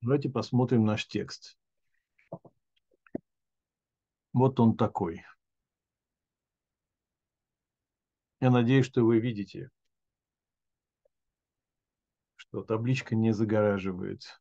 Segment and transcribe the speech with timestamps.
[0.00, 1.58] Давайте посмотрим наш текст.
[4.32, 5.24] Вот он такой.
[8.40, 9.70] Я надеюсь, что вы видите,
[12.36, 14.40] что табличка не загораживает.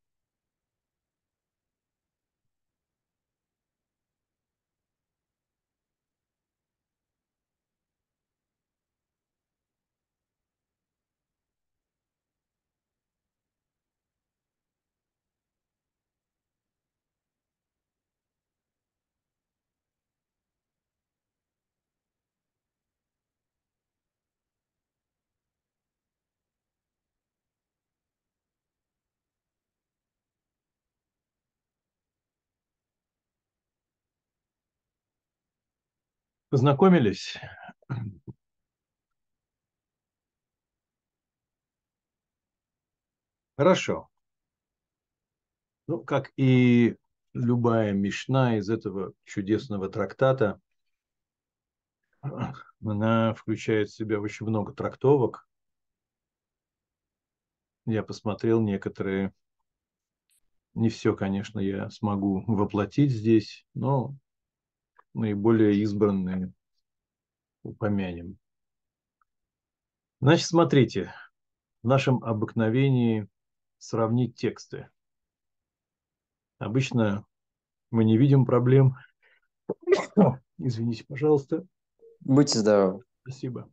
[36.56, 37.36] Познакомились?
[43.58, 44.10] Хорошо.
[45.88, 46.96] Ну, как и
[47.34, 50.62] любая мишна из этого чудесного трактата,
[52.22, 55.50] она включает в себя очень много трактовок.
[57.86, 59.34] Я посмотрел некоторые.
[60.74, 64.16] Не все, конечно, я смогу воплотить здесь, но
[65.16, 66.54] наиболее избранные
[67.64, 68.38] упомянем.
[70.20, 71.14] Значит, смотрите,
[71.82, 73.28] в нашем обыкновении
[73.78, 74.90] сравнить тексты.
[76.58, 77.26] Обычно
[77.92, 78.96] мы не видим проблем.
[80.58, 81.66] Извините, пожалуйста.
[82.22, 83.04] Будьте здоровы.
[83.22, 83.72] Спасибо.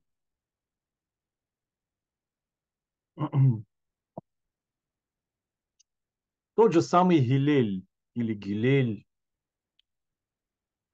[6.54, 7.84] Тот же самый Гилель
[8.14, 9.06] или Гилель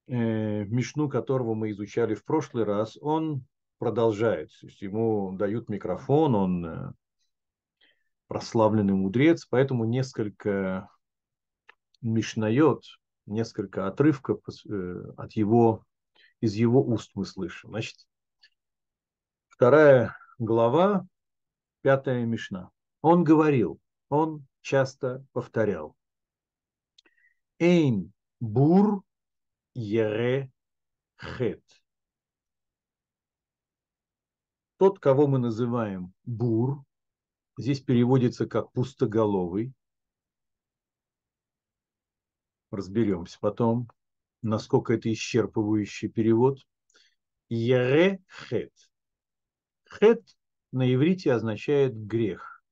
[0.09, 3.45] э, Мишну, которого мы изучали в прошлый раз, он
[3.77, 4.49] продолжает.
[4.59, 6.91] То есть ему дают микрофон, он э,
[8.27, 10.89] прославленный мудрец, поэтому несколько
[12.01, 12.83] мишнает,
[13.25, 15.85] несколько отрывков э, от его,
[16.41, 17.69] из его уст мы слышим.
[17.69, 17.95] Значит,
[19.47, 21.05] вторая глава,
[21.81, 22.71] пятая мишна.
[23.01, 25.95] Он говорил, он часто повторял.
[27.59, 29.03] Эйн бур
[29.79, 30.51] Ере
[31.17, 31.63] Хет.
[34.75, 36.83] Тот, кого мы называем Бур,
[37.57, 39.73] здесь переводится как пустоголовый.
[42.71, 43.89] Разберемся потом,
[44.41, 46.59] насколько это исчерпывающий перевод.
[47.47, 48.73] Ере Хет.
[49.89, 50.37] Хет
[50.73, 52.65] на иврите означает грех.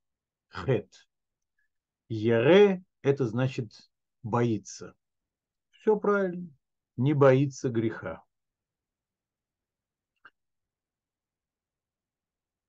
[0.50, 1.08] Хет.
[2.10, 3.72] Ере– это значит
[4.24, 4.94] боится.
[5.72, 6.57] Все правильно
[6.98, 8.24] не боится греха.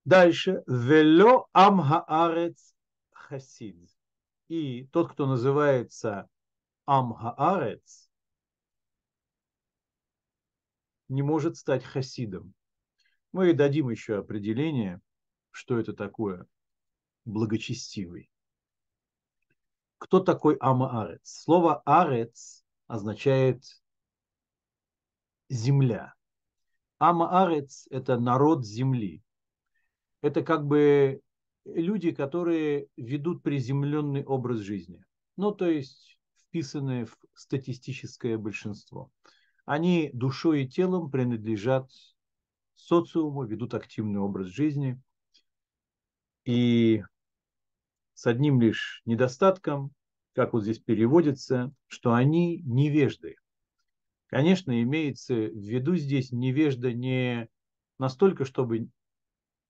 [0.05, 0.62] Дальше.
[0.66, 2.75] Вело амхаарец
[3.12, 3.91] хасид.
[4.49, 6.28] И тот, кто называется
[6.87, 8.11] амхаарец,
[11.09, 12.55] не может стать хасидом.
[13.33, 15.00] Мы дадим еще определение,
[15.50, 16.47] что это такое
[17.25, 18.31] благочестивый.
[19.99, 21.21] Кто такой амаарец?
[21.25, 23.65] Слово арец означает
[25.48, 26.14] земля.
[26.98, 29.22] Амаарец– это народ земли.
[30.20, 31.20] Это как бы
[31.64, 35.04] люди, которые ведут приземленный образ жизни.
[35.36, 39.10] Ну, то есть вписанные в статистическое большинство.
[39.64, 41.91] Они душой и телом принадлежат
[42.75, 45.00] социуму, ведут активный образ жизни.
[46.44, 47.03] И
[48.15, 49.92] с одним лишь недостатком,
[50.32, 53.36] как вот здесь переводится, что они невежды.
[54.28, 57.49] Конечно, имеется в виду здесь невежда не
[57.99, 58.89] настолько, чтобы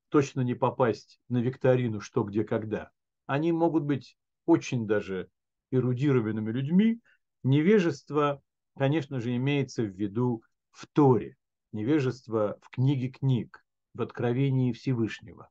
[0.08, 2.91] точно не попасть на викторину «что, где, когда».
[3.26, 5.30] Они могут быть очень даже
[5.70, 7.00] эрудированными людьми.
[7.44, 8.42] Невежество,
[8.76, 10.42] конечно же, имеется в виду
[10.72, 11.36] в Торе,
[11.72, 13.64] невежество в книге книг,
[13.94, 15.50] в откровении Всевышнего.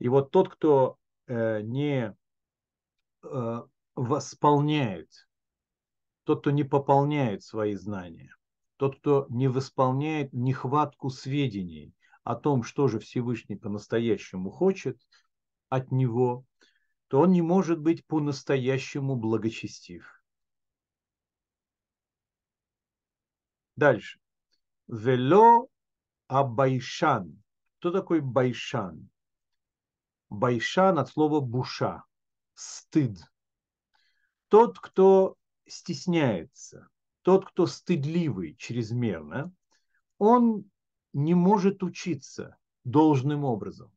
[0.00, 2.14] И вот тот, кто э, не
[3.22, 3.62] э,
[3.94, 5.25] восполняет
[6.26, 8.34] тот, кто не пополняет свои знания,
[8.78, 11.94] тот, кто не восполняет нехватку сведений
[12.24, 15.00] о том, что же Всевышний по-настоящему хочет
[15.68, 16.44] от него,
[17.06, 20.20] то он не может быть по-настоящему благочестив.
[23.76, 24.18] Дальше.
[24.88, 25.68] Вело
[26.26, 27.40] абайшан.
[27.78, 29.08] Кто такой байшан?
[30.28, 32.02] Байшан от слова буша,
[32.54, 33.16] стыд.
[34.48, 36.88] Тот, кто стесняется,
[37.22, 39.52] тот, кто стыдливый чрезмерно,
[40.18, 40.70] он
[41.12, 43.90] не может учиться должным образом.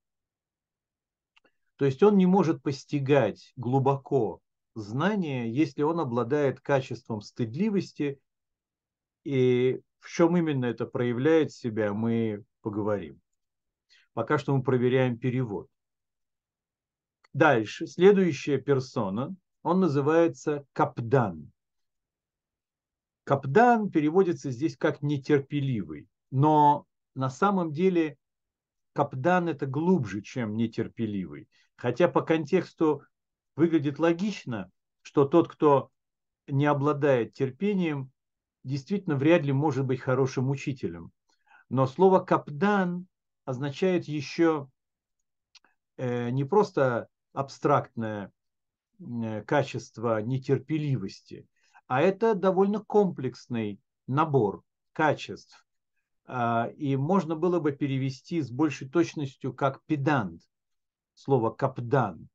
[1.75, 4.42] То есть он не может постигать глубоко
[4.75, 8.19] знание, если он обладает качеством стыдливости,
[9.24, 13.22] и в чем именно это проявляет себя, мы поговорим.
[14.13, 15.68] Пока что мы проверяем перевод.
[17.33, 21.51] Дальше, следующая персона, он называется Капдан.
[23.30, 28.18] Капдан переводится здесь как нетерпеливый, но на самом деле
[28.94, 31.48] Капдан это глубже, чем нетерпеливый.
[31.76, 33.04] Хотя по контексту
[33.56, 34.72] выглядит логично,
[35.04, 35.92] что тот, кто
[36.48, 38.12] не обладает терпением,
[38.64, 41.12] действительно вряд ли может быть хорошим учителем.
[41.70, 43.06] Но слово капдан
[43.46, 44.72] означает еще
[45.98, 48.32] э, не просто абстрактное
[49.00, 51.48] э, качество нетерпеливости,
[51.89, 54.63] а это довольно комплексный набор
[54.94, 55.65] качеств.
[56.27, 60.44] Э, и можно было бы перевести с большей точностью как педант,
[61.15, 62.30] слово капдан.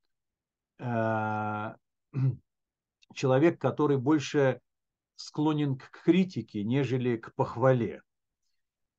[0.78, 1.76] Э,
[3.14, 4.60] человек, который больше
[5.14, 8.02] склонен к критике, нежели к похвале.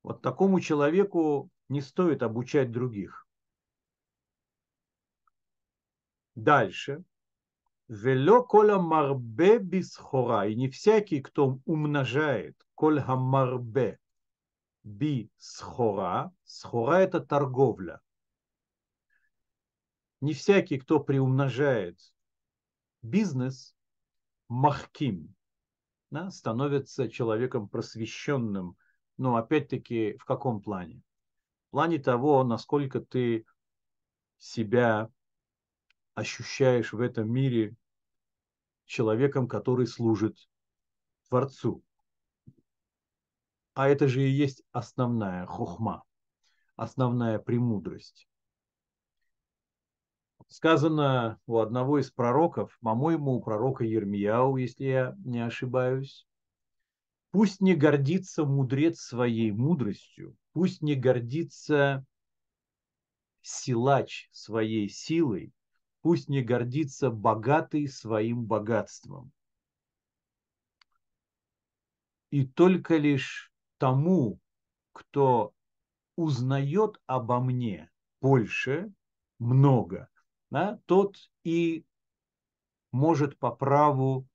[0.02, 3.28] Вот такому человеку не стоит обучать других.
[6.34, 7.04] Дальше.
[7.88, 10.48] Вело кола марбе бисхора.
[10.48, 13.98] И не всякий, кто умножает коль хамарбе
[14.82, 16.32] би схора.
[16.64, 18.00] Это торговля.
[20.20, 21.98] Не всякий, кто приумножает
[23.02, 23.76] бизнес,
[24.48, 25.34] махким,
[26.10, 28.76] да, становится человеком просвещенным.
[29.16, 31.02] Но опять-таки в каком плане?
[31.68, 33.46] В плане того, насколько ты
[34.38, 35.10] себя
[36.16, 37.76] ощущаешь в этом мире
[38.86, 40.48] человеком, который служит
[41.28, 41.84] Творцу.
[43.74, 46.02] А это же и есть основная хухма,
[46.74, 48.26] основная премудрость.
[50.48, 56.26] Сказано у одного из пророков, по-моему, у пророка Ермияу, если я не ошибаюсь,
[57.30, 62.06] пусть не гордится мудрец своей мудростью, пусть не гордится
[63.42, 65.52] силач своей силой,
[66.06, 69.32] пусть не гордится богатый своим богатством.
[72.30, 74.38] И только лишь тому,
[74.92, 75.52] кто
[76.14, 78.92] узнает обо мне больше,
[79.40, 80.08] много,
[80.48, 81.84] да, тот и
[82.92, 84.28] может по праву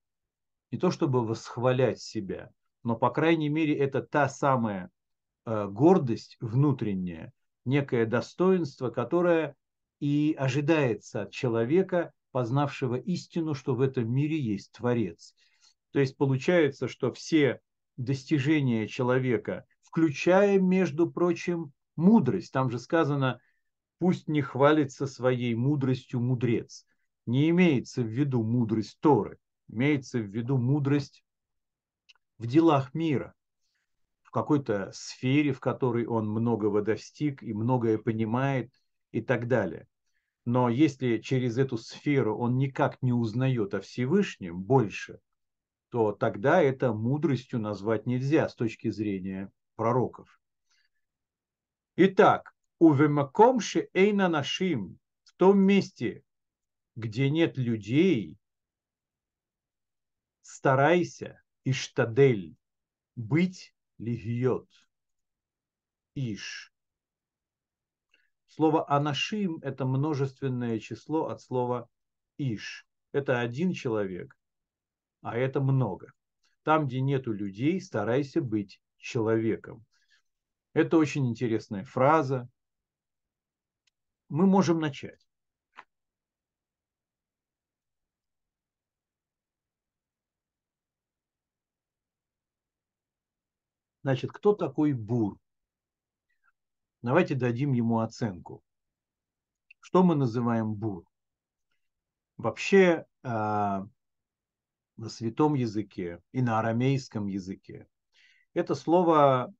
[0.71, 2.51] не то чтобы восхвалять себя,
[2.83, 4.91] но, по крайней мере, это та самая
[5.45, 7.31] э, гордость внутренняя,
[7.63, 9.55] некое достоинство, которое
[10.01, 15.35] и ожидается от человека, познавшего истину, что в этом мире есть Творец.
[15.91, 17.61] То есть получается, что все
[17.97, 23.39] достижения человека, включая, между прочим, мудрость, там же сказано,
[23.99, 26.87] пусть не хвалится своей мудростью мудрец.
[27.27, 29.37] Не имеется в виду мудрость Торы,
[29.69, 31.23] имеется в виду мудрость
[32.39, 33.35] в делах мира,
[34.23, 38.73] в какой-то сфере, в которой он многого достиг и многое понимает
[39.11, 39.87] и так далее.
[40.45, 45.19] Но если через эту сферу он никак не узнает о Всевышнем больше,
[45.89, 50.39] то тогда это мудростью назвать нельзя с точки зрения пророков.
[51.95, 56.23] Итак, Увемакомши эйна нашим, в том месте,
[56.95, 58.39] где нет людей,
[60.41, 62.55] старайся, иштадель,
[63.15, 64.67] быть лигиот.
[66.15, 66.70] Иш.
[68.61, 71.89] Слово анашим– это множественное число от слова
[72.37, 72.85] иш.
[73.11, 74.37] Это один человек,
[75.23, 76.13] а это много.
[76.61, 79.83] Там, где нету людей, старайся быть человеком.
[80.73, 82.47] Это очень интересная фраза,
[84.29, 85.27] мы можем начать.
[94.03, 95.39] Значит, кто такой Бур?
[97.01, 98.63] Давайте дадим ему оценку.
[99.79, 101.05] Что мы называем Бур?
[102.37, 103.87] Вообще а,
[104.97, 107.87] на святом языке и на арамейском языке
[108.53, 109.53] это слово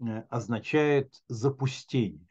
[0.00, 2.26] э, означает запустение.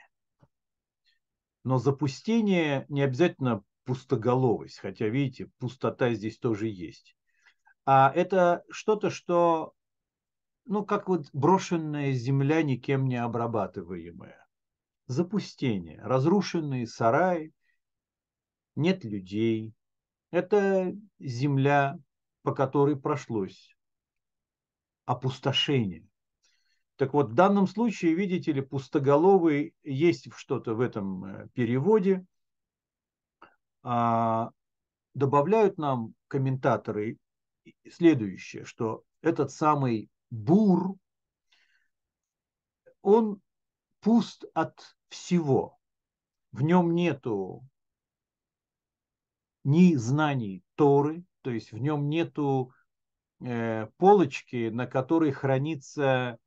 [1.63, 7.15] Но запустение не обязательно пустоголовость, хотя, видите, пустота здесь тоже есть.
[7.85, 9.73] А это что-то, что,
[10.65, 14.48] ну, как вот брошенная земля, никем не обрабатываемая.
[15.09, 17.51] Запустение, разрушенные сараи,
[18.75, 19.73] нет людей.
[20.29, 21.97] Это земля,
[22.43, 23.75] по которой прошлось
[25.05, 26.07] опустошение.
[26.95, 32.23] Так вот, в данном случае, видите ли, пустоголовый есть что-то в этом э, переводе.
[33.81, 34.51] А,
[35.15, 37.17] добавляют нам комментаторы
[37.89, 40.97] следующее, что этот самый бур,
[43.01, 43.41] он
[44.01, 45.77] пуст от всего.
[46.51, 47.63] В нем нету
[49.63, 52.73] ни знаний Торы, то есть в нем нету
[53.41, 56.39] э, полочки, на которой хранится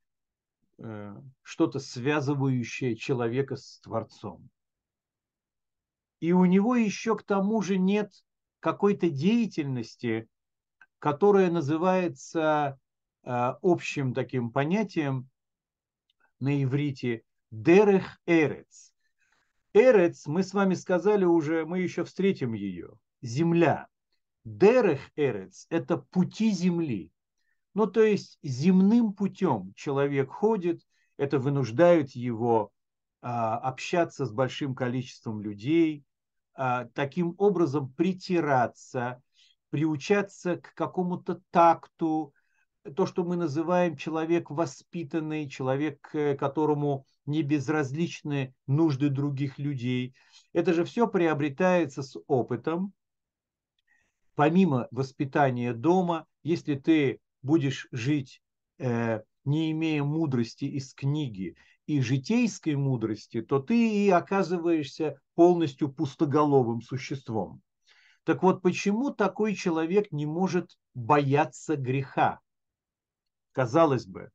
[0.78, 4.48] э, что-то связывающее человека с Творцом.
[6.20, 8.12] И у него еще к тому же нет
[8.60, 10.28] какой-то деятельности,
[10.98, 12.78] которая называется
[13.24, 15.28] э, общим таким понятием
[16.38, 18.92] на иврите дерех эрец.
[19.74, 22.94] Эрец, мы с вами сказали уже, мы еще встретим ее.
[23.20, 23.86] Земля.
[24.44, 27.12] Дерех эрец– это пути земли.
[27.74, 30.80] Ну, то есть земным путем человек ходит,
[31.16, 32.72] это вынуждает его
[33.20, 36.04] а, общаться с большим количеством людей,
[36.54, 39.22] а, таким образом притираться,
[39.70, 42.34] приучаться к какому-то такту,
[42.96, 50.14] то, что мы называем человек воспитанный, человек, э, которому не безразличны нужды других людей.
[50.52, 52.92] Это же все приобретается с опытом.
[54.34, 58.42] Помимо воспитания дома, если ты будешь жить,
[58.78, 66.80] э, не имея мудрости из книги и житейской мудрости, то ты и оказываешься полностью пустоголовым
[66.80, 67.60] существом.
[68.24, 72.40] Так вот, почему такой человек не может бояться греха?
[73.52, 74.30] Казалось бы,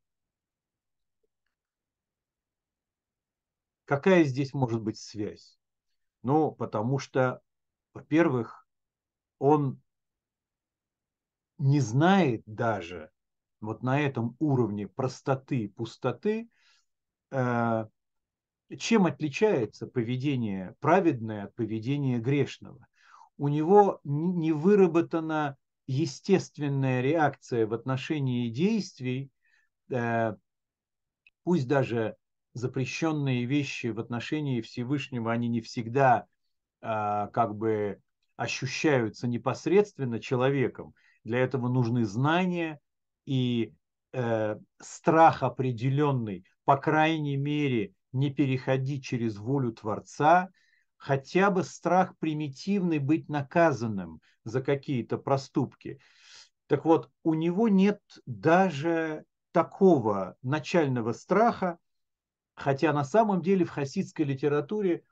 [3.87, 5.57] какая здесь может быть связь?
[6.21, 7.41] Ну, потому что,
[7.93, 8.67] во-первых,
[9.39, 9.81] он
[11.57, 13.09] не знает даже
[13.61, 16.49] вот на этом уровне простоты, пустоты,
[17.31, 17.85] э,
[18.77, 22.85] чем отличается поведение праведное от поведения грешного.
[23.37, 25.55] У него не выработана
[25.87, 29.31] естественная реакция в отношении действий,
[29.89, 30.35] э,
[31.43, 32.17] пусть даже
[32.57, 36.25] запрещенные вещи в отношении Всевышнего, они не всегда
[36.81, 37.99] а, как бы
[38.35, 40.93] ощущаются непосредственно человеком.
[41.23, 42.79] Для этого нужны знания
[43.25, 43.73] и
[44.13, 50.49] э, страх определенный, по крайней мере, не переходить через волю Творца,
[50.95, 55.99] хотя бы страх примитивный быть наказанным за какие-то проступки.
[56.67, 61.79] Так вот, у него нет даже такого начального страха,
[62.57, 65.03] хотя на самом деле в хасидской литературе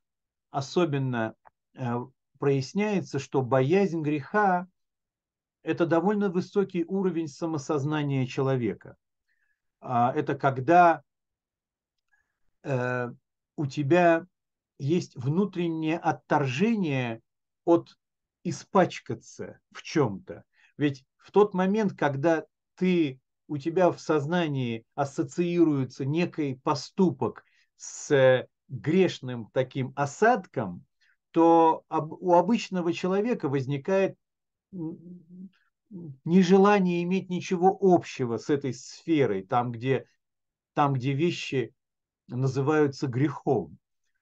[0.50, 1.36] особенно
[1.76, 1.96] э,
[2.40, 4.68] проясняется, что боязнь греха–
[5.62, 8.98] это довольно высокий уровень самосознания человека.
[9.80, 11.04] А, это когда
[12.64, 13.12] э,
[13.56, 14.26] у тебя
[14.80, 17.22] есть внутреннее отторжение
[17.64, 17.96] от
[18.44, 20.44] испачкаться в чем-то.
[20.78, 27.44] Ведь в тот момент, когда ты, у тебя в сознании ассоциируется некий поступок
[27.78, 30.86] с грешным таким осадком,
[31.32, 34.18] то у обычного человека возникает
[36.24, 40.06] нежелание иметь ничего общего с этой сферой, там, где,
[40.74, 41.74] там, где вещи
[42.28, 43.78] называются грехом.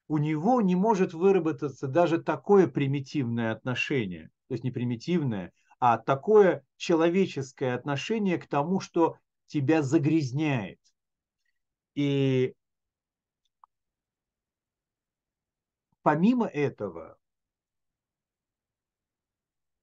[0.08, 5.54] У него не может выработаться даже такое примитивное отношение, то есть не примитивное,
[5.86, 10.80] а такое человеческое отношение к тому, что тебя загрязняет.
[11.94, 12.56] И
[16.04, 17.18] помимо этого,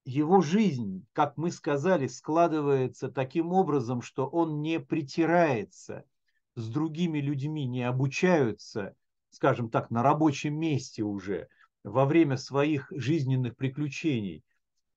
[0.07, 6.07] его жизнь, как мы сказали, складывается таким образом, что он не притирается
[6.55, 8.97] с другими людьми, не обучаются
[9.31, 11.49] скажем так, на рабочем месте уже
[11.85, 14.43] во время своих жизненных приключений.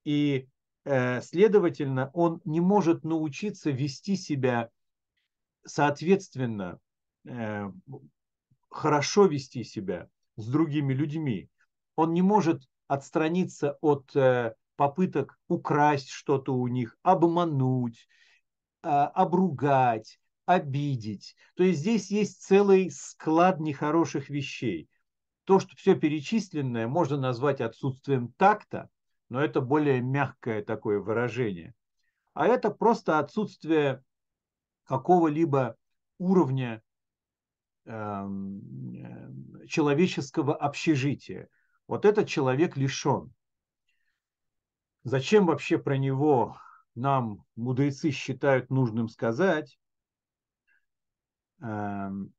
[0.05, 0.47] И,
[0.85, 4.69] следовательно, он не может научиться вести себя
[5.65, 6.79] соответственно,
[7.25, 7.71] э,
[8.69, 11.49] хорошо вести себя с другими людьми.
[11.95, 18.07] Он не может отстраниться от э, попыток украсть что-то у них, обмануть,
[18.81, 21.35] обругать, обидеть.
[21.55, 24.89] То есть здесь есть целый склад нехороших вещей.
[25.45, 28.89] То, что все перечисленное, можно назвать отсутствием такта,
[29.33, 31.73] но это более мягкое такое выражение.
[32.35, 34.03] А это просто отсутствие
[34.83, 35.75] какого-либо
[36.19, 36.83] уровня
[37.85, 38.61] эм,
[38.93, 41.49] э, человеческого общежития.
[41.87, 43.33] Вот этот человек лишен.
[45.03, 46.55] Зачем вообще про него
[46.93, 49.79] нам мудрецы считают нужным сказать?
[51.59, 52.35] Эм,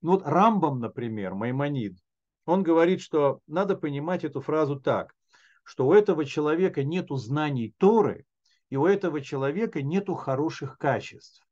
[0.00, 1.96] ну вот Рамбам, например, Маймонид,
[2.44, 5.14] он говорит, что надо понимать эту фразу так,
[5.70, 8.26] что у этого человека нету знаний Торы,
[8.70, 11.46] и у этого человека нету хороших качеств.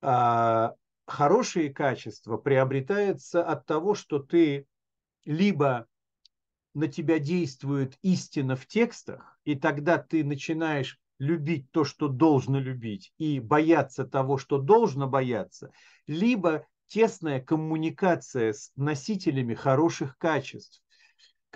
[0.00, 0.72] А
[1.06, 4.66] хорошие качества приобретаются от того, что ты
[5.26, 5.86] либо
[6.72, 13.12] на тебя действует истина в текстах, и тогда ты начинаешь любить то, что должно любить,
[13.18, 15.70] и бояться того, что должно бояться,
[16.06, 20.80] либо тесная коммуникация с носителями хороших качеств,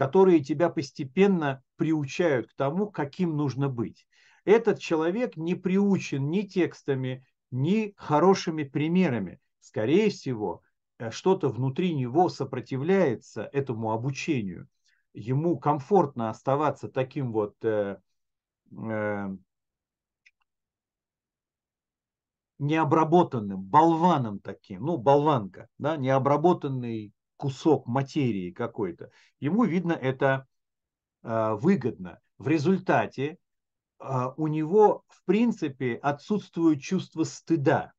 [0.00, 4.06] которые тебя постепенно приучают к тому, каким нужно быть.
[4.46, 9.40] Этот человек не приучен ни текстами, ни хорошими примерами.
[9.60, 10.62] Скорее всего,
[10.98, 14.68] э, что-то внутри него сопротивляется этому обучению.
[15.12, 17.98] Ему комфортно оставаться таким вот э,
[18.72, 19.36] э,
[22.58, 29.10] необработанным, болваном таким, ну, болванка, да, необработанный кусок материи какой-то.
[29.40, 30.46] Ему, видно, это
[31.22, 32.20] э, выгодно.
[32.38, 33.38] В результате
[33.98, 37.92] э, у него, в принципе, отсутствует чувство стыда.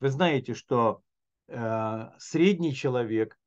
[0.00, 1.02] Вы знаете, что
[1.48, 3.38] э, средний человек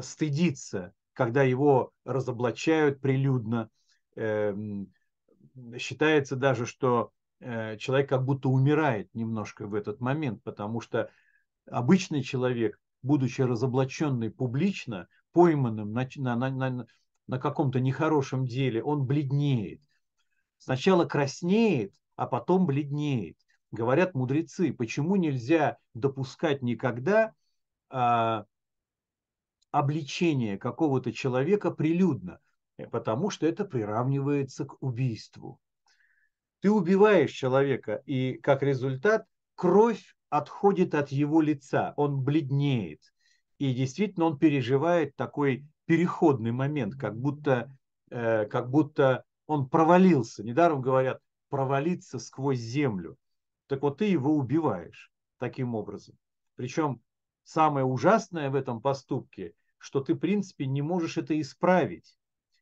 [0.00, 3.70] стыдится, когда его разоблачают прилюдно.
[4.16, 4.54] Э,
[5.78, 7.12] считается даже, что
[7.44, 11.10] Э, человек как будто умирает немножко в этот момент, потому что
[11.66, 16.86] обычный человек, будучи разоблаченный публично, пойманным на, на, на,
[17.26, 19.80] на каком-то нехорошем деле, он бледнеет.
[20.58, 23.36] Сначала краснеет, а потом бледнеет.
[23.70, 27.34] Говорят мудрецы, почему нельзя допускать никогда
[27.90, 28.46] а,
[29.70, 32.40] обличение какого-то человека прилюдно,
[32.90, 35.60] потому что это приравнивается к убийству.
[36.60, 43.00] Ты убиваешь человека, и как результат кровь отходит от его лица, он бледнеет.
[43.58, 47.70] И действительно он переживает такой переходный момент, как будто,
[48.10, 50.42] э, как будто он провалился.
[50.42, 53.16] Недаром говорят провалиться сквозь землю.
[53.68, 56.18] Так вот ты его убиваешь таким образом.
[56.56, 57.00] Причем
[57.44, 62.16] самое ужасное в этом поступке, что ты в принципе не можешь это исправить.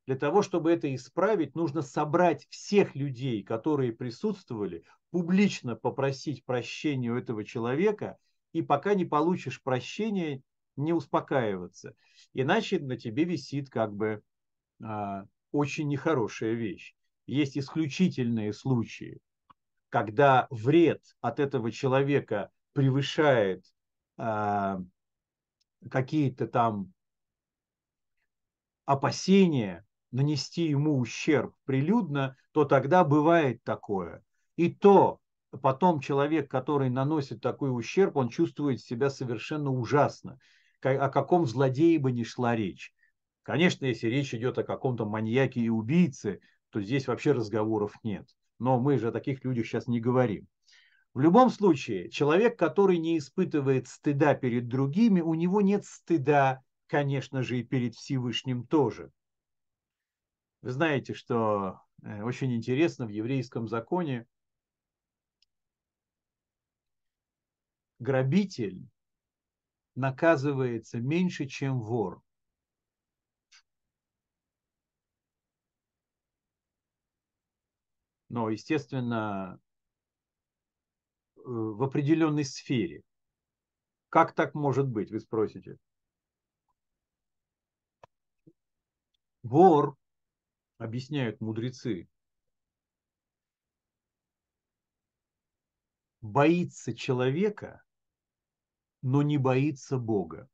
[0.07, 7.17] Для того, чтобы это исправить, нужно собрать всех людей, которые присутствовали, публично попросить прощения у
[7.17, 8.19] этого человека,
[8.53, 10.43] и пока не получишь прощения,
[10.77, 11.95] не успокаиваться.
[12.33, 14.23] Иначе на тебе висит как бы
[14.83, 16.95] а, очень нехорошая вещь.
[17.27, 19.21] Есть исключительные случаи,
[19.89, 23.65] когда вред от этого человека превышает
[24.17, 24.81] а,
[25.89, 26.93] какие-то там
[28.85, 34.23] опасения нанести ему ущерб прилюдно, то тогда бывает такое.
[34.57, 35.19] И то
[35.61, 40.39] потом человек, который наносит такой ущерб, он чувствует себя совершенно ужасно.
[40.83, 42.93] О каком злодее бы ни шла речь.
[43.43, 48.29] Конечно, если речь идет о каком-то маньяке и убийце, то здесь вообще разговоров нет.
[48.59, 50.47] Но мы же о таких людях сейчас не говорим.
[51.15, 57.43] В любом случае, человек, который не испытывает стыда перед другими, у него нет стыда, конечно
[57.43, 59.11] же, и перед Всевышним тоже.
[60.63, 64.27] Вы знаете, что э, очень интересно в еврейском законе
[67.99, 68.89] грабитель
[69.97, 72.23] наказывается меньше, чем вор.
[78.29, 79.61] Но, естественно,
[81.37, 83.03] э, в определенной сфере.
[84.11, 85.77] Как так может быть, вы спросите?
[89.43, 89.97] Вор
[90.83, 92.09] объясняют мудрецы,
[96.21, 97.83] боится человека,
[99.03, 100.49] но не боится Бога.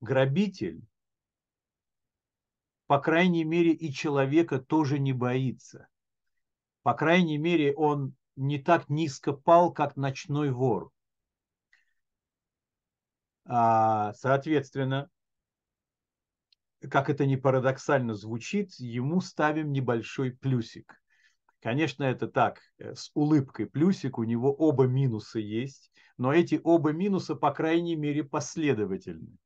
[0.00, 0.86] Грабитель,
[2.86, 5.88] по крайней мере, и человека тоже не боится.
[6.82, 10.90] По крайней мере, он не так низко пал, как ночной вор.
[13.44, 15.10] А, соответственно,
[16.90, 21.00] как это ни парадоксально звучит, ему ставим небольшой плюсик.
[21.60, 26.92] Конечно, это так, э, с улыбкой плюсик, у него оба минуса есть, но эти оба
[26.92, 29.38] минуса, по крайней мере, последовательны.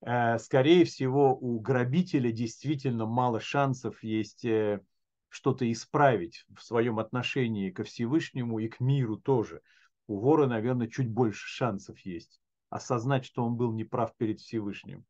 [0.00, 4.80] Э, скорее всего, у грабителя действительно мало шансов есть э,
[5.28, 9.60] что-то исправить в своем отношении ко Всевышнему и к миру тоже.
[10.06, 15.04] У вора, наверное, чуть больше шансов есть осознать, что он был неправ перед Всевышним.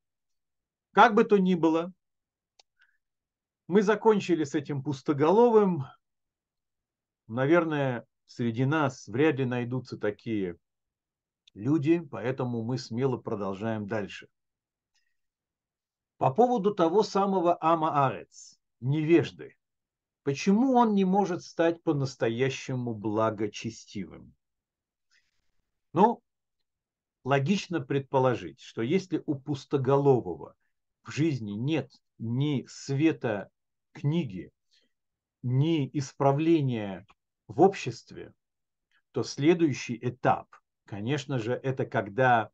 [0.92, 1.92] Как бы то ни было,
[3.68, 5.84] мы закончили с этим пустоголовым.
[7.28, 10.58] Наверное, среди нас вряд ли найдутся такие
[11.54, 14.28] люди, поэтому мы смело продолжаем дальше.
[16.16, 18.58] По поводу того самого Ама Арец.
[18.80, 19.56] невежды.
[20.24, 24.34] Почему он не может стать по-настоящему благочестивым?
[25.92, 26.22] Ну,
[27.24, 30.56] логично предположить, что если у пустоголового
[31.02, 33.50] в жизни нет ни света
[33.92, 34.52] книги,
[35.42, 37.06] ни исправления
[37.48, 38.32] в обществе,
[39.12, 40.48] то следующий этап,
[40.84, 42.50] конечно же, это когда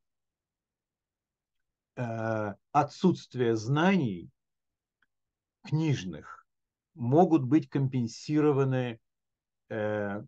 [1.97, 4.31] э, отсутствие знаний
[5.65, 6.47] книжных
[6.95, 9.01] могут быть компенсированы,
[9.69, 10.23] э,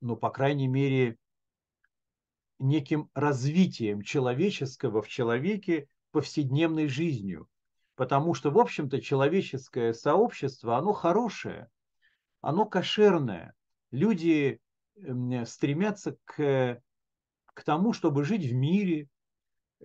[0.00, 1.16] ну, по крайней мере,
[2.58, 7.48] неким развитием человеческого в человеке повседневной жизнью.
[8.00, 11.68] Потому что, в общем-то, человеческое сообщество, оно хорошее,
[12.40, 13.52] оно кошерное.
[13.90, 14.58] Люди
[15.44, 16.80] стремятся к,
[17.44, 19.06] к тому, чтобы жить в мире,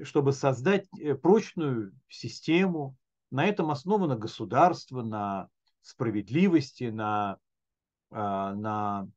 [0.02, 2.96] чтобы создать э, прочную систему.
[3.32, 5.50] На этом основано государство, на
[5.82, 7.38] справедливости, а,
[8.10, 9.10] на,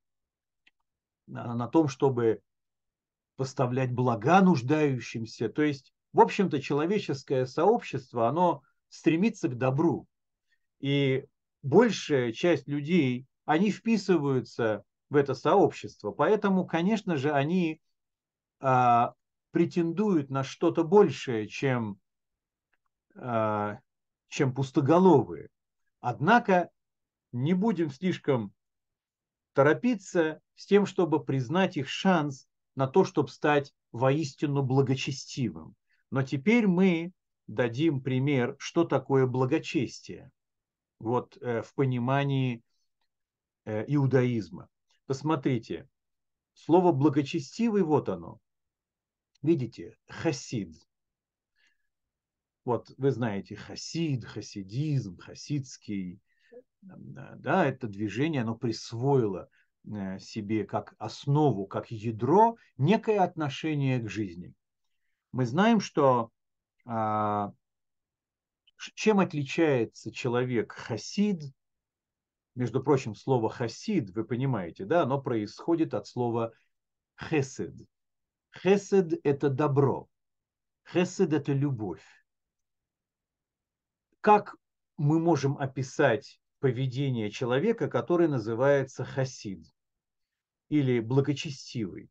[1.29, 2.41] на, на том, чтобы
[3.37, 5.49] поставлять блага нуждающимся.
[5.49, 10.07] То есть, в общем-то, человеческое сообщество, оно стремится к добру.
[10.81, 11.27] И
[11.63, 16.11] большая часть людей, они вписываются в это сообщество.
[16.11, 17.81] Поэтому, конечно же, они
[18.61, 19.15] а,
[19.51, 21.99] претендуют на что-то большее, чем,
[23.17, 23.79] а,
[24.29, 25.49] чем пустоголовые.
[26.01, 26.71] Однако
[27.33, 28.53] не будем слишком
[29.53, 35.75] торопиться с тем, чтобы признать их шанс на то, чтобы стать воистину благочестивым.
[36.11, 37.13] Но теперь мы
[37.49, 40.31] дадим пример, что такое благочестие
[41.01, 42.63] вот, э, в понимании
[43.65, 44.69] э, иудаизма.
[45.07, 45.89] Посмотрите,
[46.53, 48.39] слово благочестивый, вот оно.
[49.43, 50.77] Видите, хасид.
[52.65, 56.21] Вот вы знаете, хасид, хасидизм, хасидский,
[56.83, 59.49] да, это движение, оно присвоило
[59.87, 64.53] э, себе как основу, как ядро некое отношение к жизни.
[65.33, 66.31] Мы знаем, что
[68.95, 71.43] чем отличается человек хасид
[72.59, 76.53] между прочим, слово хасид, вы понимаете, да, оно происходит от слова
[77.17, 77.75] хесед.
[78.53, 80.09] Хесед– это добро.
[80.91, 82.05] Хесед– это любовь.
[84.21, 84.57] Как
[84.97, 89.65] мы можем описать поведение человека, который называется хасид
[90.69, 92.11] или благочестивый?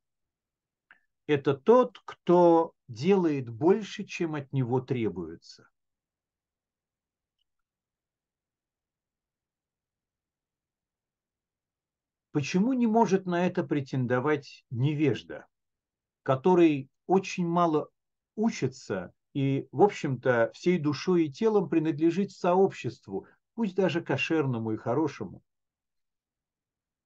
[1.27, 5.69] Это тот, кто делает больше, чем от него требуется.
[12.31, 15.47] Почему не может на это претендовать невежда,
[16.23, 17.89] который очень мало
[18.35, 25.43] учится и, в общем-то, всей душой и телом принадлежит сообществу, пусть даже кошерному и хорошему?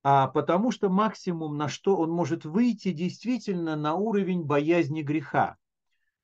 [0.04, 5.58] А потому что максимум, на что он может выйти, действительно на уровень боязни греха.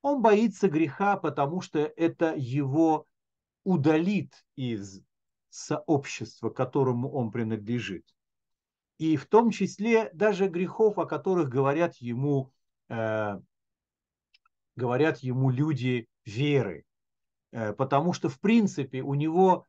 [0.01, 3.05] Он боится греха, потому что это его
[3.63, 5.01] удалит из
[5.49, 8.05] сообщества, которому он принадлежит
[8.97, 12.51] и в том числе даже грехов, о которых говорят ему,
[12.89, 13.39] э,
[14.75, 16.85] говорят ему люди веры,
[17.51, 19.65] э, потому что в принципе у него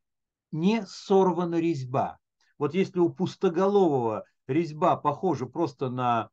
[0.50, 2.18] не сорвана резьба.
[2.58, 6.30] Вот если у пустоголового резьба похожа просто на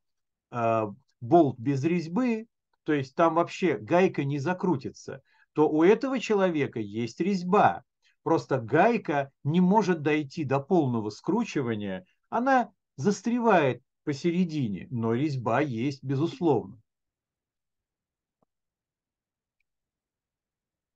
[0.52, 0.88] э,
[1.22, 2.48] болт без резьбы,
[2.84, 5.22] то есть там вообще гайка не закрутится,
[5.54, 7.84] то у этого человека есть резьба.
[8.24, 16.82] Просто гайка не может дойти до полного скручивания, она застревает посередине, но резьба есть, безусловно.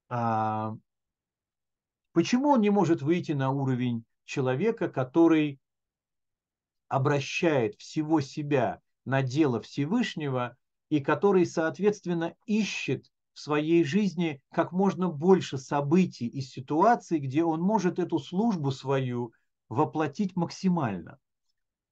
[0.09, 0.75] А
[2.13, 5.59] почему он не может выйти на уровень человека, который
[6.87, 10.55] обращает всего себя на дело Всевышнего
[10.89, 17.61] и который, соответственно, ищет в своей жизни как можно больше событий и ситуаций, где он
[17.61, 19.33] может эту службу свою
[19.67, 21.19] воплотить максимально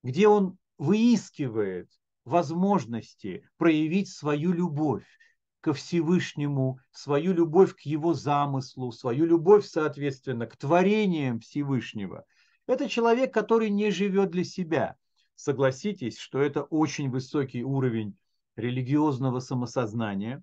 [0.03, 1.89] где он выискивает
[2.23, 5.05] возможности проявить свою любовь
[5.67, 12.23] ко Всевышнему, свою любовь к его замыслу, свою любовь, соответственно, к творениям Всевышнего.
[12.67, 14.95] Это человек, который не живет для себя.
[15.35, 18.17] Согласитесь, что это очень высокий уровень
[18.55, 20.41] религиозного самосознания.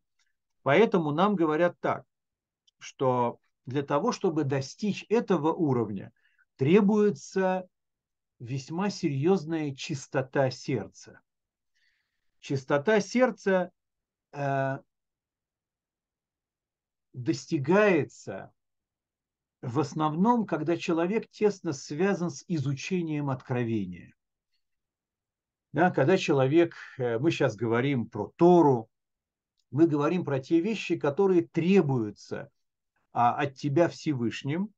[0.62, 2.04] Поэтому нам говорят так,
[2.78, 6.12] что для того, чтобы достичь этого уровня,
[6.56, 7.66] требуется
[8.38, 11.18] весьма серьезная чистота сердца.
[12.40, 13.70] Чистота сердца
[14.32, 14.80] э,
[17.14, 18.52] достигается
[19.62, 24.14] в основном, когда человек тесно связан с изучением откровения.
[25.72, 28.90] Да, когда человек, э, мы сейчас говорим про Тору,
[29.70, 32.50] мы говорим про те вещи, которые требуются
[33.12, 34.70] а, от тебя Всевышним.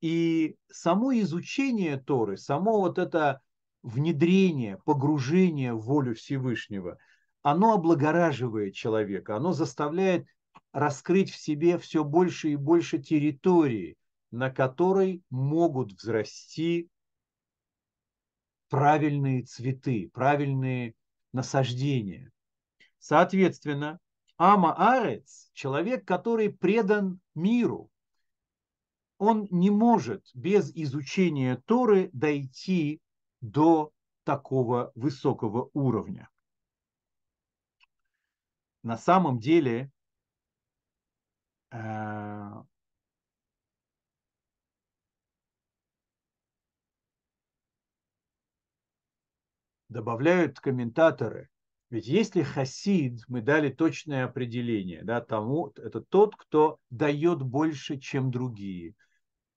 [0.00, 3.42] И само изучение Торы, само вот это
[3.82, 6.96] внедрение, погружение в волю Всевышнего,
[7.42, 10.26] оно облагораживает человека, оно заставляет
[10.72, 13.96] раскрыть в себе все больше и больше территории,
[14.30, 16.88] на которой могут взрасти
[18.68, 20.94] правильные цветы, правильные
[21.32, 22.30] насаждения.
[22.98, 23.98] Соответственно,
[24.36, 27.90] Ама Арец, человек, который предан миру,
[29.18, 33.02] он не может без изучения Торы дойти
[33.42, 33.92] до
[34.24, 36.30] такого высокого уровня.
[38.82, 39.90] На самом деле
[49.90, 51.48] добавляют комментаторы,
[51.90, 58.30] ведь если хасид, мы дали точное определение, да, тому, это тот, кто дает больше, чем
[58.30, 58.94] другие,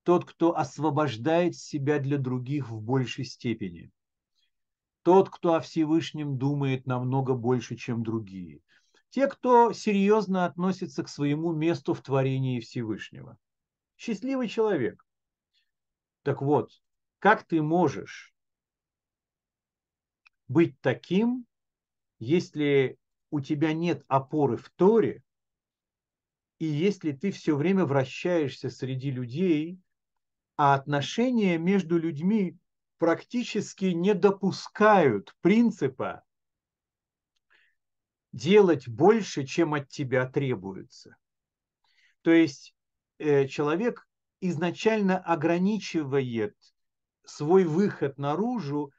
[0.04, 3.92] тот, кто освобождает себя для других в большей степени,
[5.04, 8.62] тот, кто о Всевышнем думает намного больше, чем другие,
[9.14, 13.38] те, кто серьезно относится к своему месту в творении Всевышнего.
[13.96, 15.06] Счастливый человек.
[16.24, 16.72] Так вот,
[17.20, 18.34] как ты можешь
[20.48, 21.46] быть таким,
[22.18, 22.98] если
[23.30, 25.24] у тебя нет опоры в Торе,
[26.58, 29.80] и если ты все время вращаешься среди людей,
[30.58, 32.58] а отношения между людьми
[32.98, 36.24] практически не допускают принципа
[38.34, 41.16] делать больше, чем от тебя требуется.
[42.24, 42.76] То есть
[43.20, 44.08] э, человек
[44.42, 46.58] изначально ограничивает
[47.24, 48.92] свой выход наружу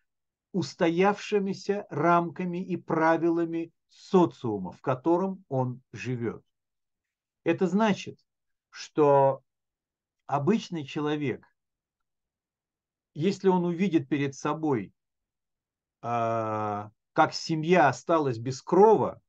[0.53, 6.43] устоявшимися рамками и правилами социума, в котором он живет.
[7.43, 8.19] Это значит,
[8.71, 9.43] что
[10.27, 11.45] обычный человек,
[13.15, 14.93] если он увидит перед собой,
[16.03, 19.21] а, как семья осталась без крова,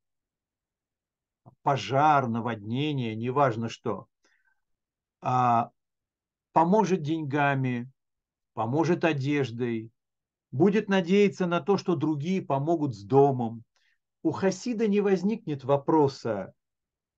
[1.61, 4.07] пожар, наводнение, неважно что,
[5.21, 5.71] а,
[6.53, 7.89] поможет деньгами,
[8.53, 9.91] поможет одеждой,
[10.51, 13.63] будет надеяться на то, что другие помогут с домом.
[14.23, 16.53] У Хасида не возникнет вопроса,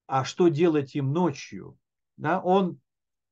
[0.07, 1.77] а что делать им ночью?
[2.17, 2.79] Да, он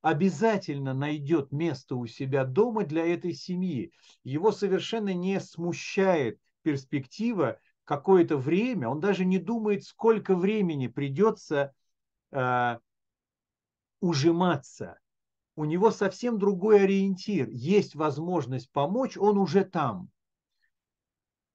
[0.02, 3.92] обязательно найдет место у себя дома для этой семьи.
[4.24, 11.74] Его совершенно не смущает перспектива какое-то время, он даже не думает, сколько времени придется
[12.32, 12.78] э,
[14.02, 15.00] ужиматься
[15.56, 17.48] у него совсем другой ориентир.
[17.50, 20.10] Есть возможность помочь, он уже там.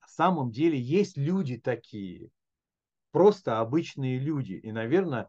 [0.01, 2.31] На самом деле есть люди такие,
[3.11, 4.55] просто обычные люди.
[4.55, 5.29] И, наверное,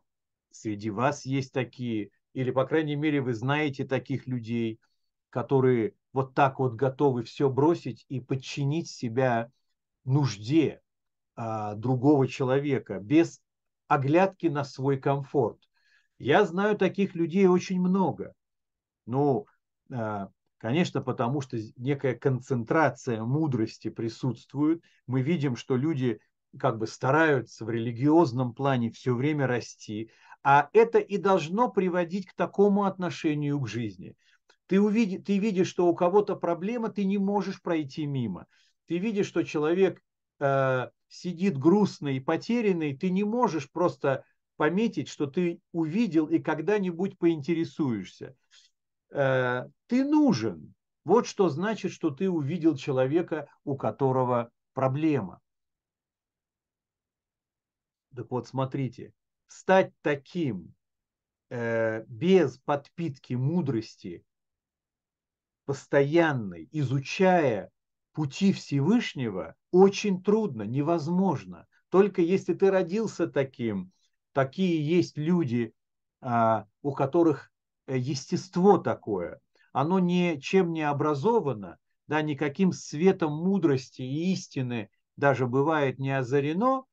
[0.51, 4.79] среди вас есть такие, или, по крайней мере, вы знаете таких людей,
[5.29, 9.51] которые вот так вот готовы все бросить и подчинить себя
[10.03, 10.81] нужде
[11.35, 13.41] а, другого человека без
[13.87, 15.59] оглядки на свой комфорт.
[16.17, 18.33] Я знаю таких людей очень много.
[19.05, 19.47] Ну,
[19.91, 24.83] а, конечно, потому что некая концентрация мудрости присутствует.
[25.07, 26.19] Мы видим, что люди
[26.57, 30.11] как бы стараются в религиозном плане все время расти,
[30.43, 34.15] а это и должно приводить к такому отношению к жизни.
[34.67, 38.47] Ты, увиди, ты видишь, что у кого-то проблема, ты не можешь пройти мимо.
[38.87, 40.01] Ты видишь, что человек
[40.39, 44.23] э, сидит грустный и потерянный, ты не можешь просто
[44.55, 48.35] пометить, что ты увидел и когда-нибудь поинтересуешься.
[49.11, 50.73] Э, ты нужен.
[51.03, 55.41] Вот что значит, что ты увидел человека, у которого проблема.
[58.15, 59.13] Так вот, смотрите,
[59.47, 60.73] стать таким
[61.49, 64.23] э, без подпитки мудрости,
[65.65, 67.71] постоянной, изучая
[68.13, 71.67] пути Всевышнего, очень трудно, невозможно.
[71.89, 73.91] Только если ты родился таким,
[74.33, 75.73] такие есть люди,
[76.21, 77.51] а, у которых
[77.91, 79.41] Э, естество такое.
[79.73, 86.83] Оно ничем не образовано, да, никаким светом мудрости и истины даже бывает не озарено,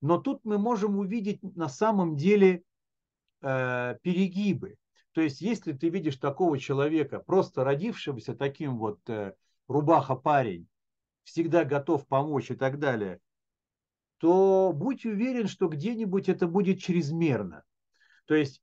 [0.00, 2.62] но тут мы можем увидеть на самом деле
[3.42, 4.76] э, перегибы.
[5.12, 9.34] То есть, если ты видишь такого человека, просто родившегося таким вот э,
[9.68, 10.66] рубаха парень,
[11.24, 13.20] всегда готов помочь и так далее,
[14.18, 17.62] то будь уверен, что где-нибудь это будет чрезмерно.
[18.26, 18.62] То есть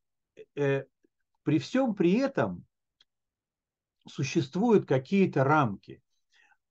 [0.56, 0.84] э,
[1.44, 2.66] при всем при этом
[4.08, 6.02] существуют какие-то рамки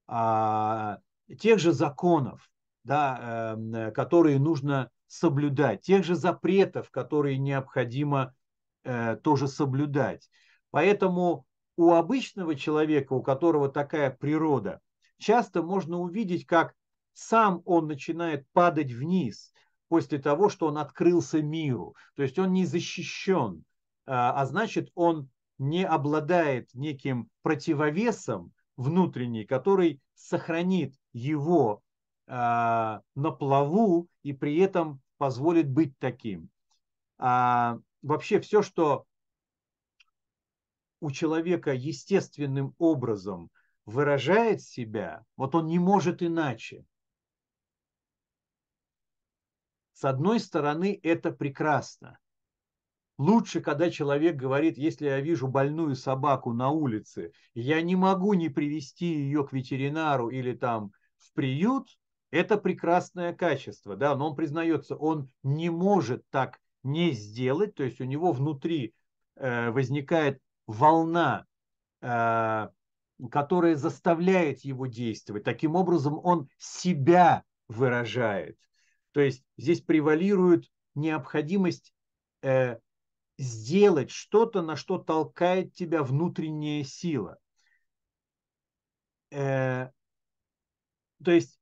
[0.06, 0.98] а,
[1.38, 2.50] тех же законов,
[2.84, 8.34] да, э, которые нужно соблюдать, тех же запретов, которые необходимо
[8.82, 10.28] э, тоже соблюдать.
[10.70, 14.80] Поэтому у обычного человека, у которого такая природа,
[15.18, 16.74] часто можно увидеть, как
[17.12, 19.52] сам он начинает падать вниз
[19.88, 21.94] после того, что он открылся миру.
[22.16, 23.64] То есть он не защищен,
[24.06, 31.82] а, а значит он не обладает неким противовесом внутренний, который сохранит его
[32.26, 36.48] а, на плаву и при этом позволит быть таким.
[37.18, 39.06] А вообще все, что
[41.04, 43.50] у человека естественным образом
[43.84, 46.86] выражает себя, вот он не может иначе.
[49.92, 52.18] С одной стороны, это прекрасно.
[53.18, 58.48] Лучше, когда человек говорит, если я вижу больную собаку на улице, я не могу не
[58.48, 61.88] привести ее к ветеринару или там в приют,
[62.30, 68.00] это прекрасное качество, да, но он признается, он не может так не сделать, то есть
[68.00, 68.94] у него внутри
[69.36, 71.46] э, возникает волна,
[72.00, 72.68] э,
[73.30, 75.44] которая заставляет его действовать.
[75.44, 78.58] Таким образом, он себя выражает.
[79.12, 81.94] То есть здесь превалирует необходимость
[82.42, 82.78] э,
[83.38, 87.38] сделать что-то, на что толкает тебя внутренняя сила.
[89.30, 89.90] Э,
[91.22, 91.58] то есть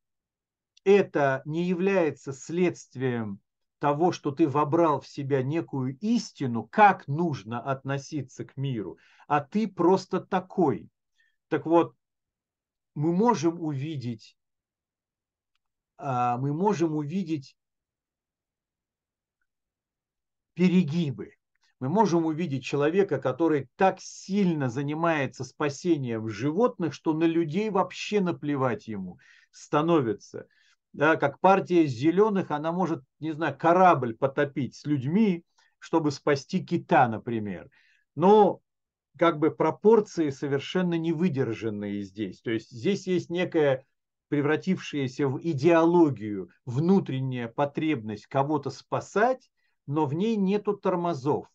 [0.84, 3.40] это не является следствием
[3.82, 9.66] того, что ты вобрал в себя некую истину, как нужно относиться к миру, а ты
[9.66, 10.88] просто такой.
[11.48, 11.96] Так вот,
[12.94, 14.36] мы можем увидеть,
[15.98, 17.56] а, мы можем увидеть
[20.54, 21.34] перегибы.
[21.80, 28.86] Мы можем увидеть человека, который так сильно занимается спасением животных, что на людей вообще наплевать
[28.86, 29.18] ему
[29.50, 30.46] становится
[30.92, 35.44] да, как партия зеленых, она может, не знаю, корабль потопить с людьми,
[35.78, 37.70] чтобы спасти кита, например.
[38.14, 38.60] Но
[39.18, 42.40] как бы пропорции совершенно не выдержанные здесь.
[42.40, 43.84] То есть здесь есть некая
[44.28, 49.50] превратившаяся в идеологию внутренняя потребность кого-то спасать,
[49.86, 51.46] но в ней нету тормозов.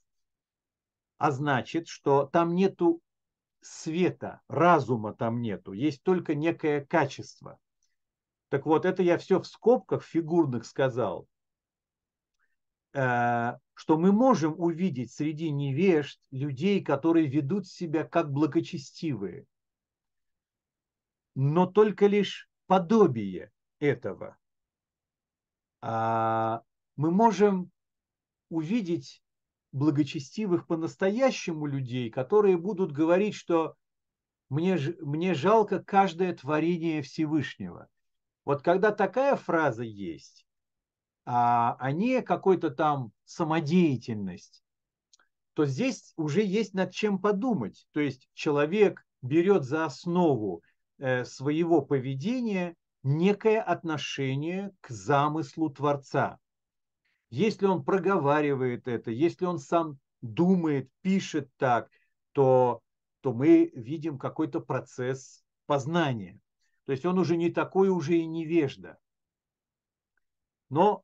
[1.17, 3.01] А значит, что там нету
[3.61, 7.57] света, разума там нету, есть только некое качество.
[8.49, 11.27] Так вот, это я все в скобках фигурных сказал,
[12.93, 19.45] э, что мы можем увидеть среди невежд людей, которые ведут себя как благочестивые,
[21.35, 24.37] но только лишь подобие этого.
[25.81, 26.63] А
[26.95, 27.69] мы можем
[28.49, 29.21] увидеть
[29.73, 33.75] благочестивых по-настоящему людей, которые будут говорить, что
[34.49, 37.89] мне, мне жалко каждое творение Всевышнего.
[38.47, 40.45] Вот когда такая фраза есть,
[41.25, 44.63] а, а не какой-то там самодеятельность,
[45.53, 47.85] то здесь уже есть над чем подумать.
[47.91, 50.63] То есть человек берет за основу
[50.97, 56.39] э, своего поведения некое отношение к замыслу Творца.
[57.29, 61.89] Если он проговаривает это, если он сам думает, пишет так,
[62.31, 62.79] то,
[63.19, 66.39] то мы видим какой-то процесс познания.
[66.87, 68.97] То есть он уже не такой уже и невежда.
[70.69, 71.03] Но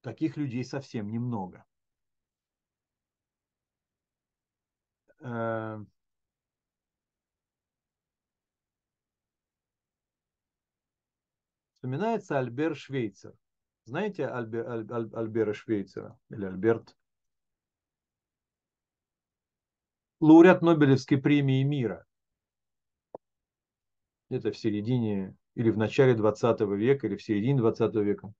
[0.00, 1.64] таких людей совсем немного.
[11.72, 13.36] Вспоминается Альбер Швейцер.
[13.86, 16.96] Знаете Альбер, Аль, Аль, Альбера Швейцера или Альберт?
[20.20, 22.06] Лауреат Нобелевской премии мира
[24.34, 28.32] где-то в середине или в начале 20 века, или в середине 20 века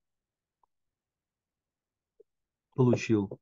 [2.74, 3.38] получил.